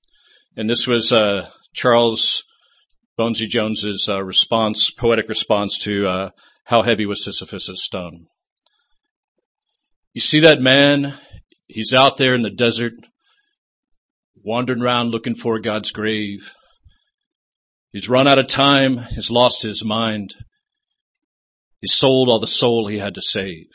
And 0.57 0.69
this 0.69 0.87
was 0.87 1.13
uh, 1.13 1.51
Charles 1.75 2.43
Bonesy 3.19 3.47
Jones's 3.47 4.07
uh, 4.09 4.23
response, 4.23 4.91
poetic 4.91 5.29
response 5.29 5.79
to 5.81 6.07
uh, 6.07 6.31
how 6.65 6.83
heavy 6.83 7.07
was 7.07 7.25
Sisyphus' 7.25 7.71
stone. 7.77 8.27
You 10.13 10.21
see 10.21 10.41
that 10.41 10.61
man? 10.61 11.15
He's 11.67 11.93
out 11.95 12.17
there 12.17 12.35
in 12.35 12.43
the 12.43 12.51
desert, 12.51 12.95
wandering 14.47 14.81
around 14.81 15.11
looking 15.11 15.35
for 15.35 15.59
God's 15.59 15.91
grave. 15.91 16.55
He's 17.91 18.09
run 18.09 18.29
out 18.29 18.39
of 18.39 18.47
time. 18.47 18.99
He's 19.11 19.29
lost 19.29 19.63
his 19.63 19.85
mind. 19.85 20.37
He's 21.81 21.95
sold 21.95 22.29
all 22.29 22.39
the 22.39 22.47
soul 22.47 22.87
he 22.87 22.99
had 22.99 23.17
to 23.17 23.23
save. 23.23 23.67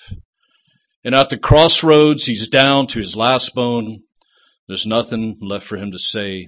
And 1.04 1.14
at 1.14 1.30
the 1.30 1.38
crossroads, 1.38 2.26
he's 2.26 2.48
down 2.48 2.88
to 2.88 3.00
his 3.00 3.18
last 3.18 3.54
bone. 3.54 4.00
There's 4.70 4.88
nothing 4.88 5.38
left 5.42 5.68
for 5.68 5.76
him 5.76 5.92
to 5.92 6.00
say. 6.00 6.48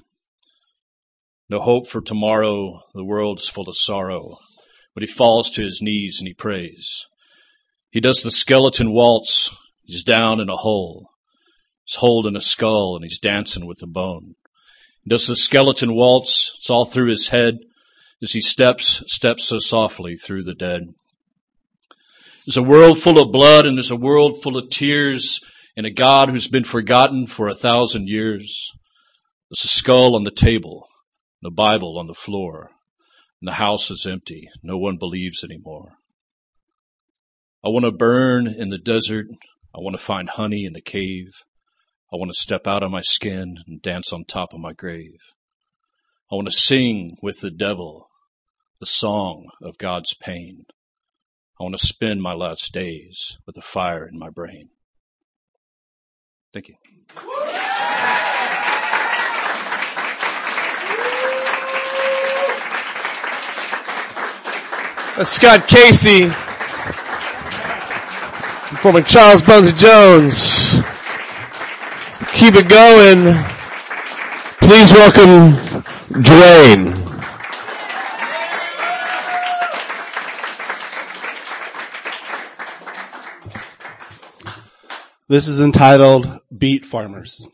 No 1.49 1.59
hope 1.59 1.89
for 1.89 1.99
tomorrow. 1.99 2.79
The 2.93 3.03
world 3.03 3.41
is 3.41 3.49
full 3.49 3.67
of 3.67 3.75
sorrow. 3.75 4.37
But 4.93 5.03
he 5.03 5.07
falls 5.07 5.49
to 5.51 5.63
his 5.63 5.81
knees 5.81 6.19
and 6.19 6.27
he 6.29 6.33
prays. 6.33 6.87
He 7.91 7.99
does 7.99 8.23
the 8.23 8.31
skeleton 8.31 8.93
waltz. 8.93 9.49
He's 9.83 10.03
down 10.03 10.39
in 10.39 10.49
a 10.49 10.55
hole. 10.55 11.09
He's 11.85 11.95
holding 11.95 12.35
a 12.35 12.41
skull 12.41 12.95
and 12.95 13.03
he's 13.03 13.19
dancing 13.19 13.65
with 13.65 13.81
a 13.83 13.87
bone. 13.87 14.35
He 15.03 15.09
does 15.09 15.27
the 15.27 15.35
skeleton 15.35 15.93
waltz. 15.93 16.53
It's 16.57 16.69
all 16.69 16.85
through 16.85 17.09
his 17.09 17.29
head 17.29 17.59
as 18.21 18.31
he 18.31 18.41
steps, 18.41 19.03
steps 19.07 19.45
so 19.45 19.59
softly 19.59 20.15
through 20.15 20.43
the 20.43 20.55
dead. 20.55 20.83
There's 22.45 22.57
a 22.57 22.63
world 22.63 22.99
full 22.99 23.19
of 23.19 23.31
blood 23.31 23.65
and 23.65 23.77
there's 23.77 23.91
a 23.91 23.95
world 23.95 24.41
full 24.41 24.57
of 24.57 24.69
tears 24.69 25.39
and 25.75 25.85
a 25.85 25.91
God 25.91 26.29
who's 26.29 26.47
been 26.47 26.63
forgotten 26.63 27.27
for 27.27 27.47
a 27.47 27.55
thousand 27.55 28.07
years. 28.07 28.71
There's 29.49 29.65
a 29.65 29.69
skull 29.69 30.15
on 30.15 30.23
the 30.23 30.31
table, 30.31 30.87
the 31.41 31.51
Bible 31.51 31.97
on 31.97 32.07
the 32.07 32.13
floor, 32.13 32.71
and 33.41 33.47
the 33.47 33.53
house 33.53 33.91
is 33.91 34.07
empty. 34.09 34.49
No 34.61 34.77
one 34.77 34.97
believes 34.97 35.43
anymore. 35.43 35.93
I 37.63 37.69
want 37.69 37.85
to 37.85 37.91
burn 37.91 38.47
in 38.47 38.69
the 38.69 38.77
desert. 38.77 39.27
I 39.73 39.79
want 39.79 39.97
to 39.97 40.03
find 40.03 40.29
honey 40.29 40.65
in 40.65 40.73
the 40.73 40.81
cave. 40.81 41.31
I 42.13 42.15
want 42.15 42.29
to 42.29 42.39
step 42.39 42.67
out 42.67 42.83
of 42.83 42.91
my 42.91 43.01
skin 43.01 43.57
and 43.65 43.81
dance 43.81 44.13
on 44.13 44.23
top 44.23 44.53
of 44.53 44.59
my 44.59 44.71
grave. 44.71 45.17
I 46.31 46.35
want 46.35 46.47
to 46.47 46.53
sing 46.53 47.17
with 47.23 47.39
the 47.39 47.49
devil 47.49 48.07
the 48.79 48.85
song 48.85 49.47
of 49.63 49.79
God's 49.79 50.13
pain. 50.13 50.65
I 51.59 51.63
want 51.63 51.75
to 51.75 51.87
spend 51.87 52.21
my 52.21 52.33
last 52.33 52.71
days 52.71 53.37
with 53.47 53.57
a 53.57 53.61
fire 53.61 54.07
in 54.07 54.19
my 54.19 54.29
brain. 54.29 54.69
Thank 56.53 56.67
you. 56.67 56.75
That's 65.17 65.31
Scott 65.31 65.67
Casey 65.67 66.27
performing 68.69 69.03
Charles 69.05 69.41
Bonesy 69.41 69.75
Jones. 69.75 70.92
Keep 72.33 72.55
it 72.55 72.67
going. 72.67 73.35
Please 74.59 74.91
welcome 74.91 75.53
Dwayne. 76.11 77.03
This 85.27 85.47
is 85.47 85.61
entitled 85.61 86.39
Beet 86.55 86.85
Farmers. 86.85 87.47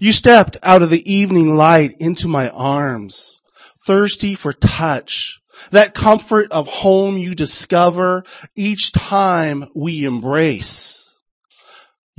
You 0.00 0.12
stepped 0.12 0.56
out 0.62 0.82
of 0.82 0.90
the 0.90 1.12
evening 1.12 1.56
light 1.56 1.94
into 2.00 2.26
my 2.26 2.48
arms, 2.50 3.42
thirsty 3.86 4.34
for 4.34 4.52
touch, 4.52 5.40
that 5.70 5.94
comfort 5.94 6.50
of 6.52 6.68
home 6.68 7.18
you 7.18 7.34
discover 7.34 8.24
each 8.56 8.92
time 8.92 9.66
we 9.74 10.04
embrace. 10.04 11.07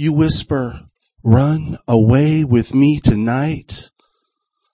You 0.01 0.13
whisper, 0.13 0.85
run 1.25 1.77
away 1.85 2.45
with 2.45 2.73
me 2.73 3.01
tonight. 3.01 3.91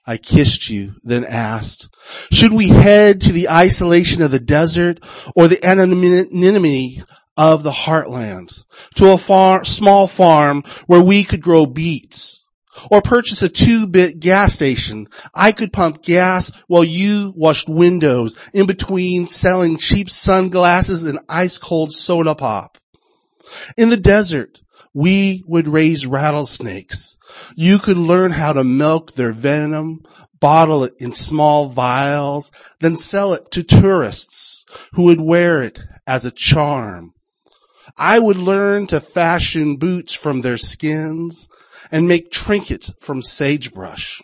I 0.05 0.17
kissed 0.17 0.69
you, 0.69 0.97
then 1.01 1.25
asked, 1.25 1.89
should 2.31 2.53
we 2.53 2.67
head 2.67 3.21
to 3.21 3.31
the 3.31 3.49
isolation 3.49 4.21
of 4.21 4.29
the 4.29 4.39
desert 4.39 4.99
or 5.35 5.47
the 5.47 5.65
anonymity 5.65 7.01
of 7.35 7.63
the 7.63 7.71
heartland 7.71 8.53
to 8.97 9.13
a 9.13 9.17
far, 9.17 9.63
small 9.63 10.05
farm 10.05 10.63
where 10.85 11.01
we 11.01 11.23
could 11.23 11.41
grow 11.41 11.65
beets 11.65 12.45
or 12.91 13.01
purchase 13.01 13.41
a 13.41 13.49
two-bit 13.49 14.19
gas 14.19 14.53
station. 14.53 15.07
I 15.33 15.53
could 15.53 15.73
pump 15.73 16.03
gas 16.03 16.51
while 16.67 16.83
you 16.83 17.33
washed 17.35 17.67
windows 17.67 18.37
in 18.53 18.67
between 18.67 19.25
selling 19.25 19.77
cheap 19.77 20.11
sunglasses 20.11 21.03
and 21.03 21.17
ice 21.27 21.57
cold 21.57 21.93
soda 21.93 22.35
pop. 22.35 22.77
In 23.75 23.89
the 23.89 23.97
desert, 23.97 24.61
we 24.95 25.43
would 25.45 25.67
raise 25.67 26.07
rattlesnakes. 26.07 27.17
You 27.53 27.79
could 27.79 27.97
learn 27.97 28.31
how 28.31 28.53
to 28.53 28.63
milk 28.63 29.13
their 29.13 29.33
venom, 29.33 29.99
bottle 30.39 30.85
it 30.85 30.93
in 30.97 31.11
small 31.11 31.67
vials, 31.67 32.49
then 32.79 32.95
sell 32.95 33.33
it 33.33 33.51
to 33.51 33.61
tourists 33.61 34.65
who 34.93 35.03
would 35.03 35.19
wear 35.19 35.61
it 35.61 35.81
as 36.07 36.23
a 36.23 36.31
charm. 36.31 37.13
I 37.97 38.19
would 38.19 38.37
learn 38.37 38.87
to 38.87 39.01
fashion 39.01 39.75
boots 39.75 40.13
from 40.13 40.41
their 40.41 40.57
skins 40.57 41.49
and 41.91 42.07
make 42.07 42.31
trinkets 42.31 42.93
from 43.01 43.21
sagebrush. 43.21 44.21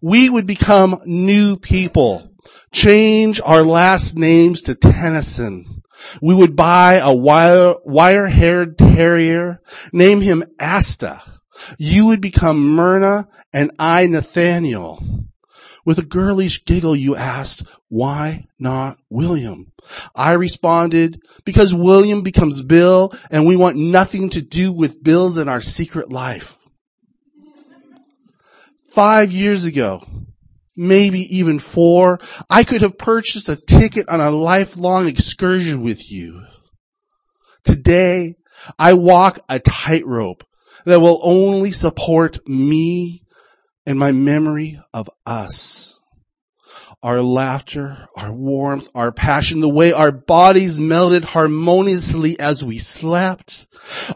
We 0.00 0.30
would 0.30 0.46
become 0.46 1.02
new 1.04 1.56
people, 1.56 2.30
change 2.70 3.40
our 3.44 3.64
last 3.64 4.16
names 4.16 4.62
to 4.62 4.76
Tennyson. 4.76 5.77
We 6.20 6.34
would 6.34 6.56
buy 6.56 6.94
a 6.94 7.12
wire, 7.12 7.74
wire-haired 7.84 8.78
terrier, 8.78 9.60
name 9.92 10.20
him 10.20 10.44
Asta. 10.60 11.22
You 11.78 12.06
would 12.06 12.20
become 12.20 12.74
Myrna 12.74 13.28
and 13.52 13.70
I 13.78 14.06
Nathaniel. 14.06 15.02
With 15.84 15.98
a 15.98 16.04
girlish 16.04 16.64
giggle, 16.64 16.94
you 16.94 17.16
asked, 17.16 17.64
why 17.88 18.46
not 18.58 18.98
William? 19.08 19.72
I 20.14 20.32
responded, 20.32 21.22
because 21.44 21.74
William 21.74 22.22
becomes 22.22 22.62
Bill 22.62 23.12
and 23.30 23.46
we 23.46 23.56
want 23.56 23.76
nothing 23.76 24.28
to 24.30 24.42
do 24.42 24.70
with 24.70 25.02
Bills 25.02 25.38
in 25.38 25.48
our 25.48 25.62
secret 25.62 26.12
life. 26.12 26.58
Five 28.88 29.32
years 29.32 29.64
ago, 29.64 30.04
maybe 30.78 31.20
even 31.36 31.58
four, 31.58 32.20
I 32.48 32.64
could 32.64 32.82
have 32.82 32.96
purchased 32.96 33.48
a 33.48 33.56
ticket 33.56 34.08
on 34.08 34.20
a 34.20 34.30
lifelong 34.30 35.08
excursion 35.08 35.82
with 35.82 36.10
you. 36.10 36.44
Today, 37.64 38.36
I 38.78 38.94
walk 38.94 39.40
a 39.48 39.58
tightrope 39.58 40.44
that 40.84 41.00
will 41.00 41.20
only 41.22 41.72
support 41.72 42.48
me 42.48 43.24
and 43.84 43.98
my 43.98 44.12
memory 44.12 44.80
of 44.94 45.10
us. 45.26 46.00
Our 47.02 47.22
laughter, 47.22 48.08
our 48.16 48.32
warmth, 48.32 48.88
our 48.94 49.12
passion, 49.12 49.60
the 49.60 49.68
way 49.68 49.92
our 49.92 50.10
bodies 50.12 50.80
melted 50.80 51.24
harmoniously 51.24 52.38
as 52.40 52.64
we 52.64 52.78
slept. 52.78 53.66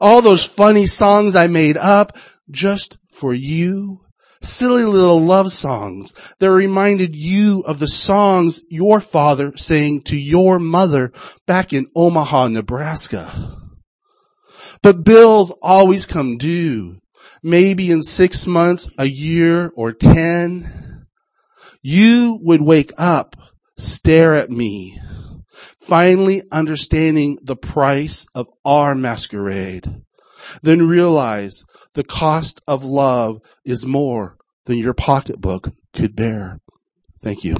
All 0.00 0.22
those 0.22 0.44
funny 0.44 0.86
songs 0.86 1.36
I 1.36 1.46
made 1.46 1.76
up 1.76 2.16
just 2.50 2.98
for 3.08 3.32
you. 3.32 4.00
Silly 4.42 4.84
little 4.84 5.20
love 5.20 5.52
songs 5.52 6.14
that 6.40 6.50
reminded 6.50 7.14
you 7.14 7.60
of 7.66 7.78
the 7.78 7.88
songs 7.88 8.60
your 8.68 9.00
father 9.00 9.56
sang 9.56 10.02
to 10.02 10.16
your 10.16 10.58
mother 10.58 11.12
back 11.46 11.72
in 11.72 11.86
Omaha, 11.94 12.48
Nebraska. 12.48 13.58
But 14.82 15.04
bills 15.04 15.52
always 15.62 16.06
come 16.06 16.38
due 16.38 17.02
maybe 17.42 17.90
in 17.90 18.02
six 18.02 18.46
months, 18.46 18.90
a 18.98 19.06
year, 19.06 19.72
or 19.74 19.92
ten, 19.92 21.06
you 21.82 22.38
would 22.42 22.62
wake 22.62 22.92
up, 22.96 23.36
stare 23.76 24.34
at 24.34 24.50
me, 24.50 24.98
finally 25.80 26.42
understanding 26.52 27.38
the 27.42 27.56
price 27.56 28.26
of 28.34 28.46
our 28.64 28.94
masquerade, 28.94 30.02
then 30.62 30.86
realize 30.86 31.64
the 31.94 32.04
cost 32.04 32.62
of 32.66 32.82
love 32.82 33.42
is 33.66 33.84
more 33.84 34.38
than 34.64 34.78
your 34.78 34.94
pocketbook 34.94 35.68
could 35.92 36.16
bear. 36.16 36.58
Thank 37.20 37.44
you. 37.44 37.54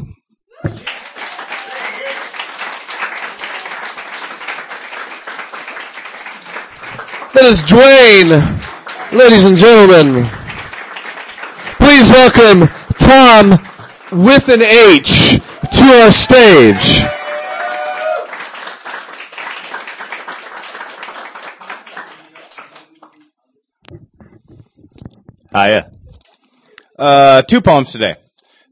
That 7.35 7.45
is 7.45 7.61
Dwayne. 7.61 8.40
Ladies 9.12 9.45
and 9.45 9.59
gentlemen, 9.59 10.25
please 11.79 12.09
welcome 12.09 12.68
Tom 12.99 13.59
with 14.25 14.49
an 14.49 14.62
H 14.62 15.40
to 15.79 15.85
our 15.85 16.11
stage. 16.11 17.22
Hiya. 25.55 25.93
Uh, 26.99 27.43
two 27.43 27.61
poems 27.61 27.93
today. 27.93 28.17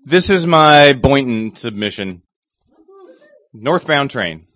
This 0.05 0.31
is 0.31 0.47
my 0.47 0.95
Boynton 0.95 1.55
submission. 1.55 2.23
Northbound 3.53 4.11
train. 4.11 4.47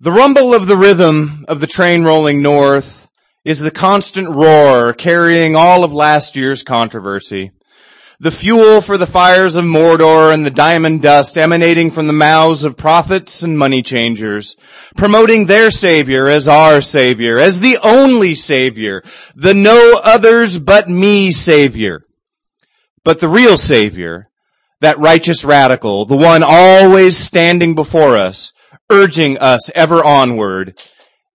The 0.00 0.10
rumble 0.10 0.54
of 0.54 0.66
the 0.66 0.78
rhythm 0.78 1.44
of 1.46 1.60
the 1.60 1.66
train 1.66 2.04
rolling 2.04 2.40
north 2.40 3.10
is 3.44 3.60
the 3.60 3.70
constant 3.70 4.30
roar 4.30 4.94
carrying 4.94 5.54
all 5.54 5.84
of 5.84 5.92
last 5.92 6.36
year's 6.36 6.62
controversy. 6.62 7.50
The 8.20 8.32
fuel 8.32 8.80
for 8.80 8.98
the 8.98 9.06
fires 9.06 9.54
of 9.54 9.64
Mordor 9.64 10.34
and 10.34 10.44
the 10.44 10.50
diamond 10.50 11.02
dust 11.02 11.38
emanating 11.38 11.92
from 11.92 12.08
the 12.08 12.12
mouths 12.12 12.64
of 12.64 12.76
prophets 12.76 13.44
and 13.44 13.56
money 13.56 13.80
changers, 13.80 14.56
promoting 14.96 15.46
their 15.46 15.70
savior 15.70 16.26
as 16.26 16.48
our 16.48 16.80
savior, 16.80 17.38
as 17.38 17.60
the 17.60 17.78
only 17.80 18.34
savior, 18.34 19.04
the 19.36 19.54
no 19.54 20.00
others 20.02 20.58
but 20.58 20.88
me 20.88 21.30
savior. 21.30 22.06
But 23.04 23.20
the 23.20 23.28
real 23.28 23.56
savior, 23.56 24.28
that 24.80 24.98
righteous 24.98 25.44
radical, 25.44 26.04
the 26.04 26.16
one 26.16 26.42
always 26.44 27.16
standing 27.16 27.76
before 27.76 28.16
us, 28.16 28.52
urging 28.90 29.38
us 29.38 29.70
ever 29.76 30.02
onward, 30.02 30.82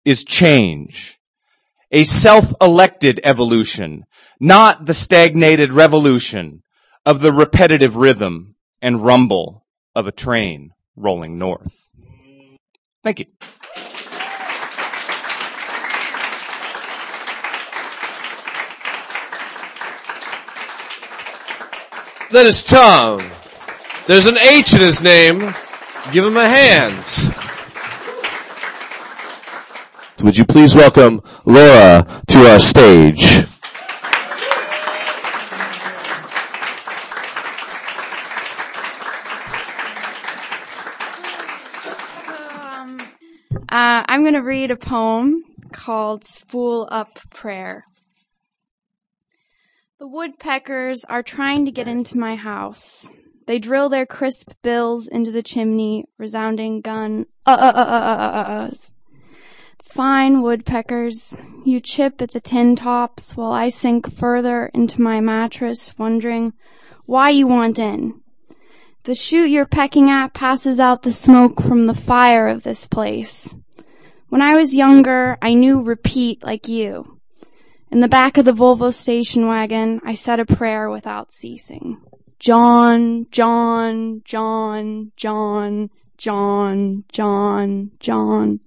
is 0.07 0.25
change. 0.25 1.19
A 1.91 2.05
self-elected 2.05 3.21
evolution, 3.23 4.07
not 4.41 4.87
the 4.87 4.95
stagnated 4.95 5.75
revolution 5.75 6.63
of 7.05 7.21
the 7.21 7.33
repetitive 7.33 7.97
rhythm 7.97 8.55
and 8.83 9.05
rumble 9.05 9.67
of 9.95 10.07
a 10.07 10.13
train 10.13 10.73
rolling 10.97 11.39
north. 11.39 11.89
Thank 13.03 13.21
you. 13.21 13.27
That 22.31 22.47
is 22.47 22.63
Tom. 22.63 23.29
There's 24.07 24.27
an 24.27 24.39
H 24.39 24.75
in 24.75 24.81
his 24.81 25.03
name. 25.03 25.53
Give 26.13 26.25
him 26.25 26.37
a 26.37 26.49
hand. 26.49 27.05
Would 30.23 30.37
you 30.37 30.45
please 30.45 30.75
welcome 30.75 31.23
Laura 31.45 32.07
to 32.29 32.39
our 32.51 32.61
stage? 32.61 33.47
Uh, 43.71 44.03
I'm 44.09 44.20
going 44.31 44.45
to 44.45 44.49
read 44.49 44.71
a 44.71 44.77
poem 44.77 45.43
called 45.73 46.23
Spool 46.23 46.89
Up 46.93 47.19
Prayer. 47.31 47.83
The 49.99 50.07
woodpeckers 50.07 51.05
are 51.09 51.25
trying 51.25 51.65
to 51.65 51.73
get 51.73 51.89
into 51.89 52.17
my 52.17 52.37
house. 52.37 53.11
They 53.49 53.59
drill 53.59 53.89
their 53.89 54.07
crisp 54.07 54.53
bills 54.63 55.09
into 55.09 55.33
the 55.33 55.43
chimney, 55.43 56.05
resounding 56.17 56.81
gun 56.81 57.27
uh 57.45 57.57
uh 57.59 57.73
uh 57.75 57.81
uh 57.81 57.83
uh 57.83 58.31
uh 58.37 58.69
uhs. 58.69 58.93
Fine 59.83 60.43
woodpeckers, 60.43 61.37
you 61.65 61.81
chip 61.81 62.23
at 62.23 62.31
the 62.31 62.39
tin 62.39 62.77
tops 62.77 63.37
while 63.37 63.51
I 63.51 63.69
sink 63.69 64.15
further 64.15 64.71
into 64.73 65.01
my 65.01 65.19
mattress, 65.19 65.93
wondering 65.99 66.53
why 67.05 67.31
you 67.31 67.49
want 67.49 67.81
in. 67.81 68.21
The 69.03 69.17
chute 69.17 69.51
you're 69.51 69.67
pecking 69.67 70.09
at 70.09 70.35
passes 70.35 70.79
out 70.79 71.03
the 71.03 71.11
smoke 71.11 71.61
from 71.61 71.87
the 71.87 71.95
fire 71.95 72.47
of 72.47 72.63
this 72.63 72.87
place. 72.87 73.57
When 74.31 74.43
I 74.43 74.57
was 74.57 74.77
younger, 74.77 75.37
I 75.43 75.55
knew 75.55 75.83
repeat 75.83 76.45
like 76.45 76.69
you. 76.69 77.19
In 77.91 77.99
the 77.99 78.07
back 78.07 78.39
of 78.39 78.45
the 78.45 78.53
Volvo 78.53 78.95
station 78.95 79.49
wagon, 79.49 80.01
I 80.05 80.15
said 80.15 80.39
a 80.39 80.45
prayer 80.45 80.89
without 80.89 81.33
ceasing. 81.33 82.01
John, 82.39 83.27
John, 83.33 84.23
John, 84.25 85.11
John, 85.17 85.91
John, 86.17 87.05
John, 87.11 87.91
John. 87.99 88.61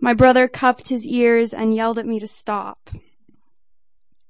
My 0.00 0.14
brother 0.14 0.48
cupped 0.48 0.88
his 0.88 1.06
ears 1.06 1.52
and 1.52 1.74
yelled 1.74 1.98
at 1.98 2.06
me 2.06 2.18
to 2.18 2.26
stop. 2.26 2.88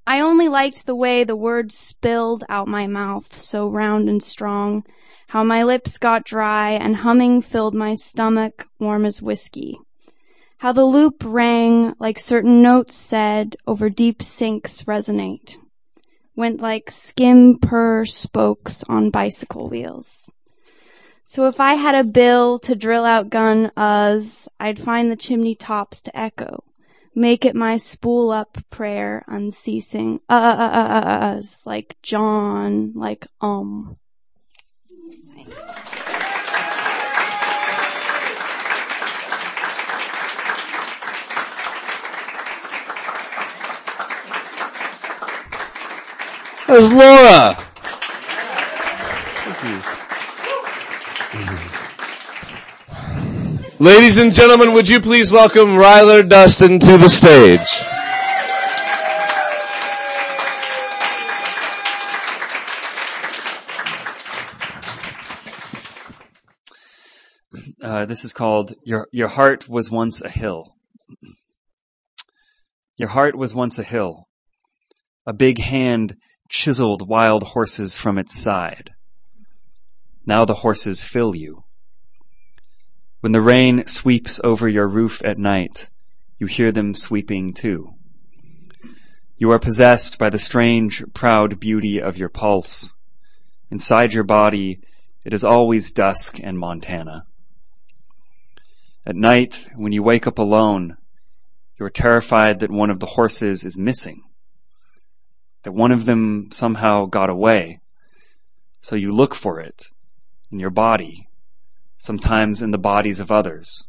I 0.04 0.18
only 0.18 0.48
liked 0.48 0.86
the 0.86 0.96
way 0.96 1.22
the 1.22 1.36
words 1.36 1.78
spilled 1.78 2.42
out 2.48 2.66
my 2.66 2.88
mouth, 2.88 3.38
so 3.38 3.68
round 3.68 4.08
and 4.08 4.20
strong, 4.20 4.84
how 5.28 5.44
my 5.44 5.62
lips 5.62 5.98
got 5.98 6.24
dry 6.24 6.70
and 6.72 6.96
humming 6.96 7.42
filled 7.42 7.76
my 7.76 7.94
stomach 7.94 8.66
warm 8.80 9.04
as 9.04 9.22
whiskey. 9.22 9.78
How 10.62 10.70
the 10.70 10.84
loop 10.84 11.24
rang 11.26 11.92
like 11.98 12.20
certain 12.20 12.62
notes 12.62 12.94
said 12.94 13.56
over 13.66 13.90
deep 13.90 14.22
sinks 14.22 14.84
resonate. 14.84 15.56
Went 16.36 16.60
like 16.60 16.88
skim 16.88 17.58
purr 17.58 18.04
spokes 18.04 18.84
on 18.84 19.10
bicycle 19.10 19.68
wheels. 19.68 20.30
So 21.24 21.48
if 21.48 21.58
I 21.58 21.74
had 21.74 21.96
a 21.96 22.08
bill 22.08 22.60
to 22.60 22.76
drill 22.76 23.04
out 23.04 23.28
gun 23.28 23.72
uhs, 23.76 24.46
I'd 24.60 24.78
find 24.78 25.10
the 25.10 25.16
chimney 25.16 25.56
tops 25.56 26.00
to 26.02 26.16
echo. 26.16 26.62
Make 27.12 27.44
it 27.44 27.56
my 27.56 27.76
spool 27.76 28.30
up 28.30 28.56
prayer 28.70 29.24
unceasing. 29.26 30.20
Uh, 30.28 30.34
uh, 30.34 30.62
uh, 30.62 30.88
uh, 30.88 31.08
uh, 31.08 31.42
like 31.66 31.96
John, 32.02 32.92
like 32.94 33.26
um. 33.40 33.96
There's 46.72 46.90
Laura. 46.90 47.54
Ladies 53.78 54.16
and 54.16 54.32
gentlemen, 54.32 54.72
would 54.72 54.88
you 54.88 54.98
please 54.98 55.30
welcome 55.30 55.76
Ryler 55.76 56.26
Dustin 56.26 56.78
to 56.78 56.96
the 56.96 57.10
stage? 57.10 57.60
Uh, 67.82 68.06
this 68.06 68.24
is 68.24 68.32
called 68.32 68.72
Your, 68.82 69.08
Your 69.12 69.28
Heart 69.28 69.68
Was 69.68 69.90
Once 69.90 70.22
a 70.22 70.30
Hill. 70.30 70.74
Your 72.98 73.10
heart 73.10 73.36
was 73.36 73.54
once 73.54 73.78
a 73.78 73.82
hill. 73.82 74.26
A 75.26 75.34
big 75.34 75.58
hand 75.58 76.16
chiseled 76.52 77.08
wild 77.08 77.42
horses 77.42 77.96
from 77.96 78.18
its 78.18 78.38
side. 78.38 78.90
Now 80.26 80.44
the 80.44 80.56
horses 80.56 81.02
fill 81.02 81.34
you. 81.34 81.64
When 83.20 83.32
the 83.32 83.40
rain 83.40 83.86
sweeps 83.86 84.38
over 84.44 84.68
your 84.68 84.86
roof 84.86 85.24
at 85.24 85.38
night, 85.38 85.88
you 86.38 86.46
hear 86.46 86.70
them 86.70 86.94
sweeping 86.94 87.54
too. 87.54 87.94
You 89.38 89.50
are 89.50 89.58
possessed 89.58 90.18
by 90.18 90.28
the 90.28 90.38
strange, 90.38 91.02
proud 91.14 91.58
beauty 91.58 92.00
of 92.00 92.18
your 92.18 92.28
pulse. 92.28 92.92
Inside 93.70 94.12
your 94.12 94.24
body, 94.24 94.80
it 95.24 95.32
is 95.32 95.44
always 95.44 95.90
dusk 95.90 96.38
and 96.42 96.58
Montana. 96.58 97.24
At 99.06 99.16
night, 99.16 99.70
when 99.74 99.92
you 99.92 100.02
wake 100.02 100.26
up 100.26 100.38
alone, 100.38 100.98
you 101.80 101.86
are 101.86 101.90
terrified 101.90 102.60
that 102.60 102.70
one 102.70 102.90
of 102.90 103.00
the 103.00 103.06
horses 103.06 103.64
is 103.64 103.78
missing, 103.78 104.22
that 105.62 105.72
one 105.72 105.92
of 105.92 106.04
them 106.04 106.48
somehow 106.50 107.06
got 107.06 107.30
away. 107.30 107.80
So 108.80 108.96
you 108.96 109.12
look 109.12 109.34
for 109.34 109.60
it 109.60 109.84
in 110.50 110.58
your 110.58 110.70
body, 110.70 111.28
sometimes 111.98 112.62
in 112.62 112.72
the 112.72 112.78
bodies 112.78 113.20
of 113.20 113.30
others. 113.30 113.86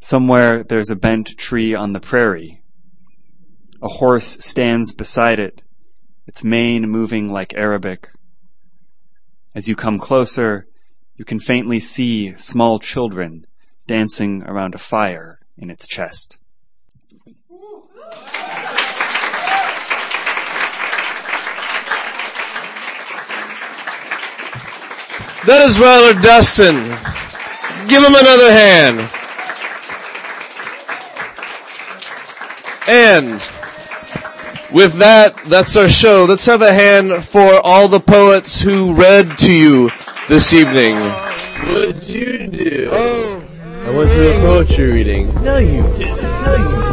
Somewhere 0.00 0.62
there's 0.62 0.90
a 0.90 0.96
bent 0.96 1.38
tree 1.38 1.74
on 1.74 1.92
the 1.92 2.00
prairie. 2.00 2.62
A 3.80 3.88
horse 3.88 4.44
stands 4.44 4.92
beside 4.92 5.38
it, 5.38 5.62
its 6.26 6.42
mane 6.42 6.88
moving 6.88 7.32
like 7.32 7.54
Arabic. 7.54 8.10
As 9.54 9.68
you 9.68 9.76
come 9.76 9.98
closer, 9.98 10.66
you 11.16 11.24
can 11.24 11.38
faintly 11.38 11.78
see 11.78 12.36
small 12.36 12.78
children 12.80 13.46
dancing 13.86 14.42
around 14.42 14.74
a 14.74 14.78
fire 14.78 15.38
in 15.56 15.70
its 15.70 15.86
chest. 15.86 16.38
That 25.46 25.66
is 25.68 25.76
Brother 25.76 26.14
Dustin. 26.22 26.76
Give 27.86 28.02
him 28.02 28.14
another 28.14 28.50
hand. 28.50 29.10
And 32.88 33.34
with 34.72 34.98
that, 35.00 35.36
that's 35.46 35.76
our 35.76 35.88
show. 35.88 36.24
Let's 36.26 36.46
have 36.46 36.62
a 36.62 36.72
hand 36.72 37.24
for 37.24 37.60
all 37.62 37.88
the 37.88 38.00
poets 38.00 38.60
who 38.60 38.94
read 38.94 39.36
to 39.38 39.52
you 39.52 39.90
this 40.28 40.54
evening. 40.54 40.96
What'd 40.96 42.08
you 42.08 42.46
do? 42.46 42.90
I 42.90 43.90
went 43.90 44.10
to 44.12 44.36
a 44.36 44.40
poetry 44.40 44.92
reading. 44.92 45.26
No, 45.44 45.58
you 45.58 45.82
didn't. 45.96 46.22
No, 46.22 46.56
you 46.56 46.76
didn't. 46.76 46.83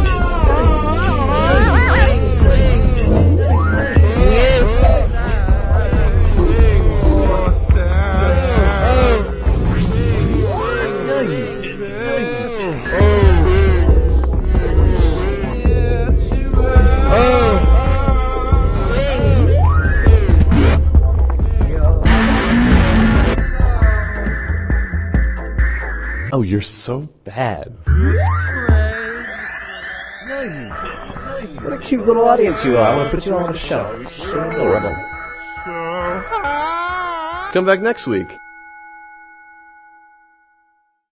Oh, 26.42 26.44
you're 26.44 26.60
so 26.60 27.08
bad. 27.22 27.72
What 31.62 31.72
a 31.72 31.78
cute 31.80 32.04
little 32.04 32.24
audience 32.24 32.64
you 32.64 32.76
are. 32.76 32.84
I 32.84 32.96
want 32.96 33.08
to 33.12 33.16
put 33.16 33.24
you 33.26 33.36
on 33.36 33.54
a 33.54 33.56
shelf. 33.56 33.94
Come 37.52 37.64
back 37.64 37.80
next 37.80 38.08
week. 38.08 38.26